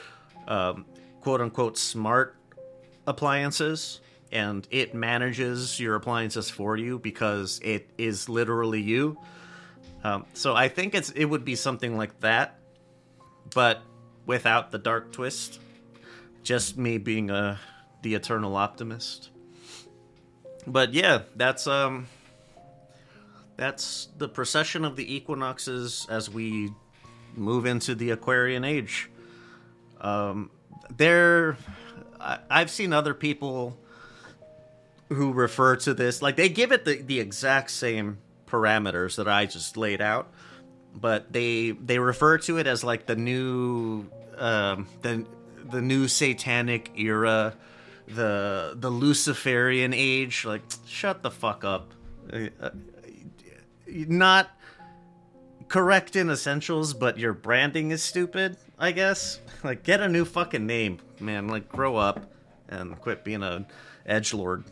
um, 0.47 0.87
quote 1.21 1.41
unquote 1.41 1.77
smart 1.77 2.37
appliances 3.09 4.01
and 4.31 4.69
it 4.71 4.95
manages 4.95 5.81
your 5.81 5.97
appliances 5.97 6.49
for 6.49 6.77
you 6.77 7.01
because 7.01 7.61
it 7.65 7.91
is 7.99 8.29
literally 8.29 8.81
you. 8.81 9.19
Um, 10.05 10.25
so 10.35 10.55
I 10.55 10.69
think 10.69 10.95
it's 10.95 11.11
it 11.11 11.25
would 11.25 11.45
be 11.45 11.57
something 11.57 11.97
like 11.97 12.21
that, 12.21 12.61
but 13.53 13.83
without 14.25 14.71
the 14.71 14.79
dark 14.79 15.11
twist. 15.11 15.59
Just 16.45 16.79
me 16.79 16.99
being 16.99 17.29
a 17.31 17.59
the 18.03 18.15
eternal 18.15 18.55
optimist. 18.55 19.31
But 20.65 20.95
yeah, 20.95 21.23
that's 21.35 21.67
um 21.67 22.07
that's 23.59 24.09
the 24.17 24.29
precession 24.29 24.85
of 24.85 24.97
the 24.97 25.15
equinoxes 25.15 26.07
as 26.09 26.31
we 26.31 26.73
move 27.35 27.67
into 27.67 27.95
the 27.95 28.11
Aquarian 28.11 28.65
age. 28.65 29.11
Um, 30.01 30.51
there, 30.97 31.59
I've 32.21 32.71
seen 32.71 32.93
other 32.93 33.13
people 33.15 33.77
who 35.09 35.33
refer 35.33 35.75
to 35.75 35.93
this 35.93 36.23
like 36.23 36.37
they 36.37 36.49
give 36.49 36.71
it 36.71 36.85
the, 36.85 37.03
the 37.03 37.19
exact 37.19 37.71
same 37.71 38.19
parameters 38.47 39.17
that 39.17 39.27
I 39.27 39.47
just 39.47 39.77
laid 39.77 40.01
out, 40.01 40.33
but 40.95 41.33
they 41.33 41.73
they 41.73 41.99
refer 41.99 42.39
to 42.39 42.59
it 42.59 42.67
as 42.67 42.85
like 42.85 43.07
the 43.07 43.17
new 43.17 44.07
um, 44.37 44.87
the 45.03 45.27
the 45.69 45.83
new 45.83 46.07
satanic 46.07 46.93
era, 46.97 47.55
the 48.07 48.75
the 48.77 48.91
Luciferian 48.91 49.93
age. 49.93 50.45
Like, 50.45 50.63
shut 50.87 51.23
the 51.23 51.31
fuck 51.31 51.65
up. 51.65 51.93
Not 53.89 54.51
correct 55.69 56.17
in 56.17 56.31
essentials, 56.31 56.95
but 56.95 57.19
your 57.19 57.33
branding 57.33 57.91
is 57.91 58.03
stupid, 58.03 58.57
I 58.79 58.93
guess. 58.93 59.41
Like, 59.65 59.83
get 59.83 60.01
a 60.01 60.09
new 60.09 60.25
fucking 60.25 60.65
name, 60.69 61.01
man. 61.19 61.49
Like, 61.49 61.69
grow 61.69 61.97
up 61.97 62.31
and 62.69 62.97
quit 63.01 63.25
being 63.25 63.43
a 63.43 63.67
edge 64.07 64.33
lord. 64.33 64.63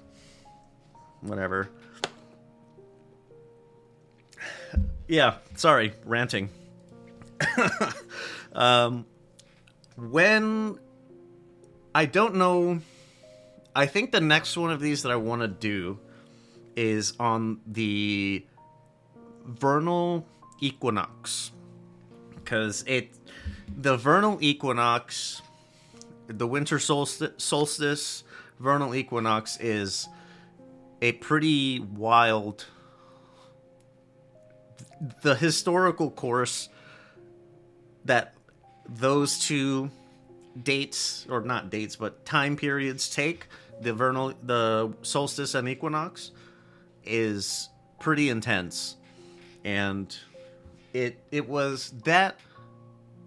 Whatever. 1.22 1.70
Yeah, 5.08 5.38
sorry, 5.56 5.92
ranting. 6.04 6.50
um, 8.52 9.06
when 9.96 10.78
I 11.94 12.06
don't 12.06 12.36
know, 12.36 12.80
I 13.74 13.86
think 13.86 14.12
the 14.12 14.20
next 14.20 14.56
one 14.56 14.70
of 14.70 14.80
these 14.80 15.02
that 15.02 15.10
I 15.10 15.16
want 15.16 15.42
to 15.42 15.48
do 15.48 15.98
is 16.76 17.14
on 17.18 17.60
the 17.66 18.46
vernal 19.47 20.26
equinox. 20.61 21.53
Because 22.34 22.84
it 22.86 23.11
the 23.76 23.97
vernal 23.97 24.38
equinox 24.40 25.42
the 26.28 26.47
winter 26.47 26.78
solstice, 26.78 27.32
solstice 27.38 28.24
vernal 28.59 28.94
equinox 28.94 29.59
is 29.61 30.09
a 31.03 31.12
pretty 31.12 31.80
wild 31.80 32.66
the 35.22 35.34
historical 35.34 36.11
course 36.11 36.68
that 38.05 38.34
those 38.88 39.38
two 39.38 39.90
dates 40.62 41.26
or 41.28 41.42
not 41.42 41.70
dates 41.70 41.97
but 41.97 42.24
time 42.24 42.57
periods 42.57 43.11
take 43.11 43.47
the 43.82 43.92
vernal 43.92 44.32
the 44.42 44.90
solstice 45.03 45.55
and 45.55 45.68
equinox 45.68 46.30
is 47.05 47.68
pretty 48.01 48.30
intense 48.30 48.95
and 49.66 50.16
it 50.94 51.18
it 51.32 51.46
was 51.46 51.92
that 52.04 52.38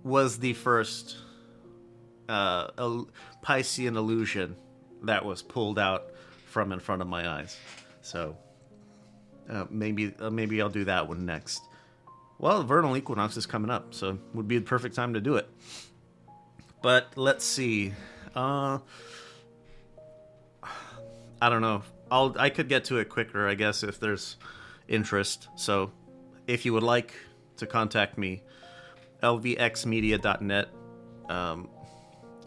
was 0.03 0.39
the 0.39 0.53
first 0.53 1.17
uh, 2.29 2.69
Piscean 3.43 3.97
illusion 3.97 4.55
that 5.03 5.23
was 5.23 5.41
pulled 5.41 5.77
out 5.77 6.11
from 6.45 6.71
in 6.71 6.79
front 6.79 7.01
of 7.01 7.07
my 7.07 7.27
eyes. 7.29 7.57
So 8.01 8.37
uh, 9.49 9.65
maybe 9.69 10.15
uh, 10.19 10.29
maybe 10.29 10.61
I'll 10.61 10.69
do 10.69 10.85
that 10.85 11.07
one 11.07 11.25
next. 11.25 11.61
Well, 12.39 12.63
vernal 12.63 12.95
equinox 12.95 13.35
is 13.35 13.45
coming 13.45 13.69
up, 13.69 13.93
so 13.93 14.17
would 14.33 14.47
be 14.47 14.57
the 14.57 14.65
perfect 14.65 14.95
time 14.95 15.13
to 15.15 15.19
do 15.19 15.35
it. 15.35 15.49
But 16.81 17.17
let's 17.17 17.43
see. 17.43 17.93
Uh, 18.33 18.79
I 21.41 21.49
don't 21.49 21.61
know. 21.61 21.83
I'll 22.09 22.33
I 22.39 22.49
could 22.49 22.69
get 22.69 22.85
to 22.85 22.97
it 22.97 23.09
quicker, 23.09 23.45
I 23.45 23.55
guess, 23.55 23.83
if 23.83 23.99
there's 23.99 24.37
interest. 24.87 25.49
So 25.57 25.91
if 26.49 26.65
you 26.65 26.73
would 26.73 26.83
like 26.83 27.13
to 27.57 27.67
contact 27.67 28.17
me, 28.17 28.41
lvxmedia.net. 29.21 30.69
Um, 31.29 31.69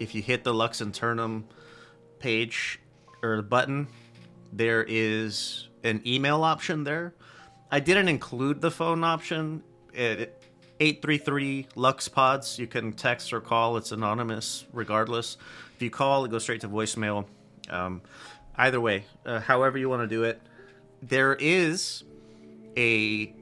if 0.01 0.13
you 0.13 0.21
hit 0.21 0.43
the 0.43 0.53
Lux 0.53 0.81
Internum 0.81 1.45
page 2.19 2.81
or 3.23 3.41
button, 3.43 3.87
there 4.53 4.85
is 4.89 5.69
an 5.85 6.03
email 6.05 6.43
option 6.43 6.83
there. 6.83 7.15
I 7.71 7.79
didn't 7.79 8.09
include 8.09 8.61
the 8.61 8.73
phone 8.73 9.05
option. 9.05 9.63
It, 9.95 10.37
833 10.81 11.69
Lux 11.77 12.09
Pods. 12.09 12.59
You 12.59 12.67
can 12.67 12.93
text 12.95 13.33
or 13.33 13.41
call. 13.41 13.77
It's 13.77 13.93
anonymous 13.93 14.65
regardless. 14.73 15.37
If 15.77 15.83
you 15.83 15.91
call, 15.91 16.25
it 16.25 16.33
goes 16.33 16.43
straight 16.43 16.63
to 16.63 16.69
voicemail. 16.69 17.27
Um, 17.71 18.03
either 18.57 18.81
way, 18.81 19.05
uh, 19.25 19.39
however 19.39 19.79
you 19.79 19.89
want 19.89 20.03
to 20.03 20.09
do 20.09 20.25
it, 20.25 20.43
there 21.03 21.35
is 21.35 22.03
a 22.77 23.33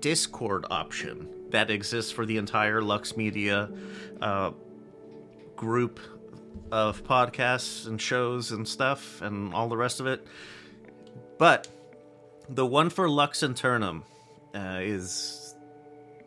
Discord 0.00 0.66
option 0.70 1.28
that 1.50 1.70
exists 1.70 2.10
for 2.10 2.26
the 2.26 2.36
entire 2.36 2.82
Lux 2.82 3.16
Media 3.16 3.70
uh, 4.20 4.50
group 5.54 6.00
of 6.70 7.04
podcasts 7.04 7.86
and 7.86 8.00
shows 8.00 8.52
and 8.52 8.66
stuff 8.66 9.22
and 9.22 9.54
all 9.54 9.68
the 9.68 9.76
rest 9.76 10.00
of 10.00 10.06
it. 10.06 10.26
But 11.38 11.68
the 12.48 12.66
one 12.66 12.90
for 12.90 13.08
Lux 13.08 13.42
Internum 13.42 14.02
uh, 14.54 14.80
is 14.80 15.54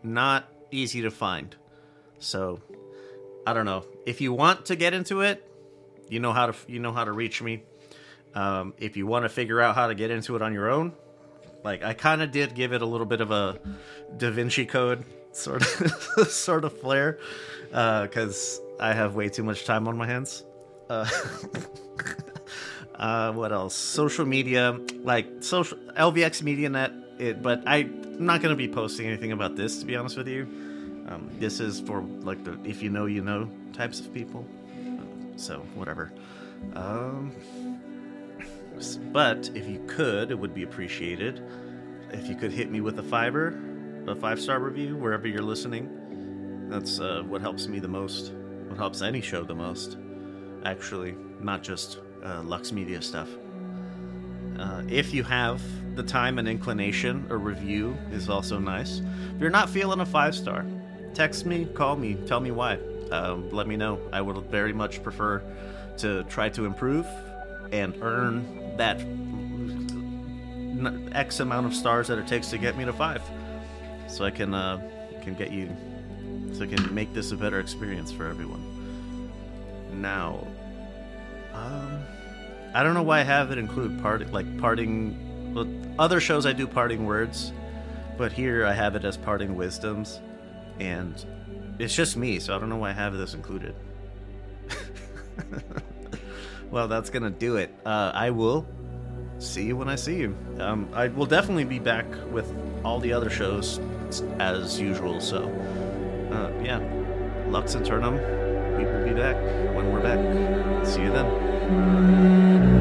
not 0.03 0.47
easy 0.71 1.01
to 1.01 1.11
find. 1.11 1.55
So 2.19 2.61
I 3.45 3.53
don't 3.53 3.65
know. 3.65 3.85
If 4.05 4.21
you 4.21 4.33
want 4.33 4.65
to 4.67 4.75
get 4.75 4.93
into 4.93 5.21
it, 5.21 5.45
you 6.09 6.19
know 6.19 6.33
how 6.33 6.47
to 6.47 6.55
you 6.67 6.79
know 6.79 6.91
how 6.91 7.03
to 7.03 7.11
reach 7.11 7.41
me. 7.41 7.63
Um, 8.35 8.73
if 8.77 8.95
you 8.95 9.07
want 9.07 9.25
to 9.25 9.29
figure 9.29 9.59
out 9.59 9.75
how 9.75 9.87
to 9.87 9.95
get 9.95 10.11
into 10.11 10.35
it 10.35 10.41
on 10.41 10.53
your 10.53 10.69
own, 10.69 10.93
like 11.63 11.83
I 11.83 11.93
kind 11.93 12.21
of 12.21 12.31
did 12.31 12.55
give 12.55 12.73
it 12.73 12.81
a 12.81 12.85
little 12.85 13.05
bit 13.05 13.21
of 13.21 13.31
a 13.31 13.59
Da 14.17 14.29
Vinci 14.31 14.65
Code 14.65 15.05
sort 15.31 15.61
of 15.61 16.27
sort 16.27 16.65
of 16.65 16.77
flair 16.79 17.19
because 17.69 18.59
uh, 18.79 18.83
I 18.83 18.93
have 18.93 19.15
way 19.15 19.29
too 19.29 19.43
much 19.43 19.65
time 19.65 19.87
on 19.87 19.97
my 19.97 20.07
hands. 20.07 20.43
Uh, 20.89 21.07
uh, 22.95 23.31
what 23.33 23.51
else? 23.51 23.75
Social 23.75 24.25
media, 24.25 24.79
like 25.03 25.27
social 25.41 25.77
LVX 25.77 26.41
Media 26.41 26.69
Net. 26.69 26.93
It, 27.19 27.41
but 27.41 27.63
I, 27.67 27.77
I'm 27.79 28.25
not 28.25 28.41
going 28.41 28.51
to 28.51 28.55
be 28.55 28.67
posting 28.67 29.05
anything 29.07 29.31
about 29.31 29.55
this 29.55 29.79
to 29.79 29.85
be 29.85 29.95
honest 29.95 30.17
with 30.17 30.27
you. 30.27 30.43
Um, 31.07 31.29
this 31.39 31.59
is 31.59 31.81
for 31.81 32.01
like 32.01 32.43
the 32.43 32.57
if 32.63 32.81
you 32.81 32.89
know 32.89 33.05
you 33.05 33.21
know 33.21 33.49
types 33.73 33.99
of 33.99 34.13
people. 34.13 34.45
So 35.35 35.59
whatever. 35.75 36.11
Um, 36.75 37.31
but 38.79 39.49
if 39.53 39.67
you 39.67 39.83
could, 39.87 40.31
it 40.31 40.35
would 40.35 40.53
be 40.53 40.63
appreciated 40.63 41.43
if 42.11 42.27
you 42.27 42.35
could 42.35 42.51
hit 42.51 42.71
me 42.71 42.81
with 42.81 42.97
a 42.99 43.03
fiver, 43.03 43.59
a 44.07 44.15
five 44.15 44.39
star 44.39 44.59
review 44.59 44.95
wherever 44.95 45.27
you're 45.27 45.41
listening. 45.41 46.67
That's 46.69 46.99
uh, 46.99 47.23
what 47.27 47.41
helps 47.41 47.67
me 47.67 47.79
the 47.79 47.87
most. 47.87 48.33
What 48.67 48.77
helps 48.77 49.01
any 49.01 49.21
show 49.21 49.43
the 49.43 49.55
most, 49.55 49.97
actually, 50.63 51.15
not 51.39 51.63
just 51.63 51.99
uh, 52.23 52.41
Lux 52.43 52.71
Media 52.71 53.01
stuff. 53.01 53.29
Uh, 54.57 54.83
if 54.87 55.13
you 55.13 55.23
have 55.23 55.61
the 55.95 56.03
time 56.03 56.37
and 56.37 56.47
inclination, 56.47 57.25
a 57.29 57.37
review 57.37 57.97
is 58.11 58.29
also 58.29 58.59
nice. 58.59 59.01
If 59.35 59.41
you're 59.41 59.49
not 59.49 59.69
feeling 59.69 59.99
a 60.01 60.05
five 60.05 60.35
star, 60.35 60.65
text 61.13 61.45
me, 61.45 61.65
call 61.65 61.95
me, 61.95 62.15
tell 62.25 62.39
me 62.39 62.51
why. 62.51 62.77
Um, 63.11 63.49
let 63.49 63.67
me 63.67 63.75
know. 63.75 63.99
I 64.13 64.21
would 64.21 64.37
very 64.45 64.73
much 64.73 65.01
prefer 65.01 65.41
to 65.97 66.23
try 66.25 66.49
to 66.49 66.65
improve 66.65 67.07
and 67.71 67.95
earn 68.01 68.68
that 68.79 68.97
X 71.11 71.41
amount 71.41 71.67
of 71.67 71.75
stars 71.75 72.07
that 72.07 72.17
it 72.17 72.27
takes 72.27 72.49
to 72.49 72.57
get 72.57 72.77
me 72.77 72.85
to 72.85 72.93
five, 72.93 73.21
so 74.07 74.23
I 74.23 74.31
can 74.31 74.53
uh, 74.53 74.79
can 75.21 75.33
get 75.35 75.51
you, 75.51 75.69
so 76.53 76.63
I 76.63 76.67
can 76.67 76.93
make 76.95 77.13
this 77.13 77.31
a 77.33 77.35
better 77.35 77.59
experience 77.59 78.09
for 78.11 78.25
everyone. 78.25 78.63
Now, 79.93 80.47
um, 81.53 82.03
I 82.73 82.81
don't 82.81 82.93
know 82.93 83.03
why 83.03 83.19
I 83.19 83.23
have 83.23 83.51
it 83.51 83.57
include 83.57 84.01
part 84.01 84.31
like 84.31 84.57
parting. 84.59 85.53
Well, 85.53 85.67
other 85.99 86.21
shows 86.21 86.45
I 86.45 86.53
do 86.53 86.65
parting 86.65 87.05
words, 87.05 87.51
but 88.17 88.31
here 88.31 88.65
I 88.65 88.71
have 88.71 88.95
it 88.95 89.03
as 89.03 89.17
parting 89.17 89.57
wisdoms, 89.57 90.21
and 90.79 91.13
it's 91.79 91.93
just 91.93 92.15
me, 92.15 92.39
so 92.39 92.55
I 92.55 92.59
don't 92.59 92.69
know 92.69 92.77
why 92.77 92.91
I 92.91 92.93
have 92.93 93.13
this 93.13 93.33
included. 93.33 93.75
well, 96.71 96.87
that's 96.87 97.09
gonna 97.09 97.29
do 97.29 97.57
it. 97.57 97.73
Uh, 97.85 98.11
I 98.13 98.29
will 98.31 98.65
see 99.39 99.65
you 99.65 99.77
when 99.77 99.89
I 99.89 99.95
see 99.95 100.17
you. 100.17 100.35
Um, 100.59 100.89
I 100.93 101.07
will 101.07 101.25
definitely 101.25 101.65
be 101.65 101.79
back 101.79 102.05
with 102.31 102.53
all 102.83 102.99
the 102.99 103.13
other 103.13 103.29
shows 103.29 103.79
as 104.39 104.79
usual. 104.79 105.19
So, 105.21 105.43
uh, 106.31 106.51
yeah, 106.63 106.79
Lux 107.47 107.75
Internum. 107.75 108.17
We 108.77 108.85
will 108.85 109.03
be 109.03 109.13
back 109.13 109.35
when 109.75 109.91
we're 109.91 110.01
back. 110.01 110.85
See 110.85 111.01
you 111.01 111.11
then. 111.11 112.78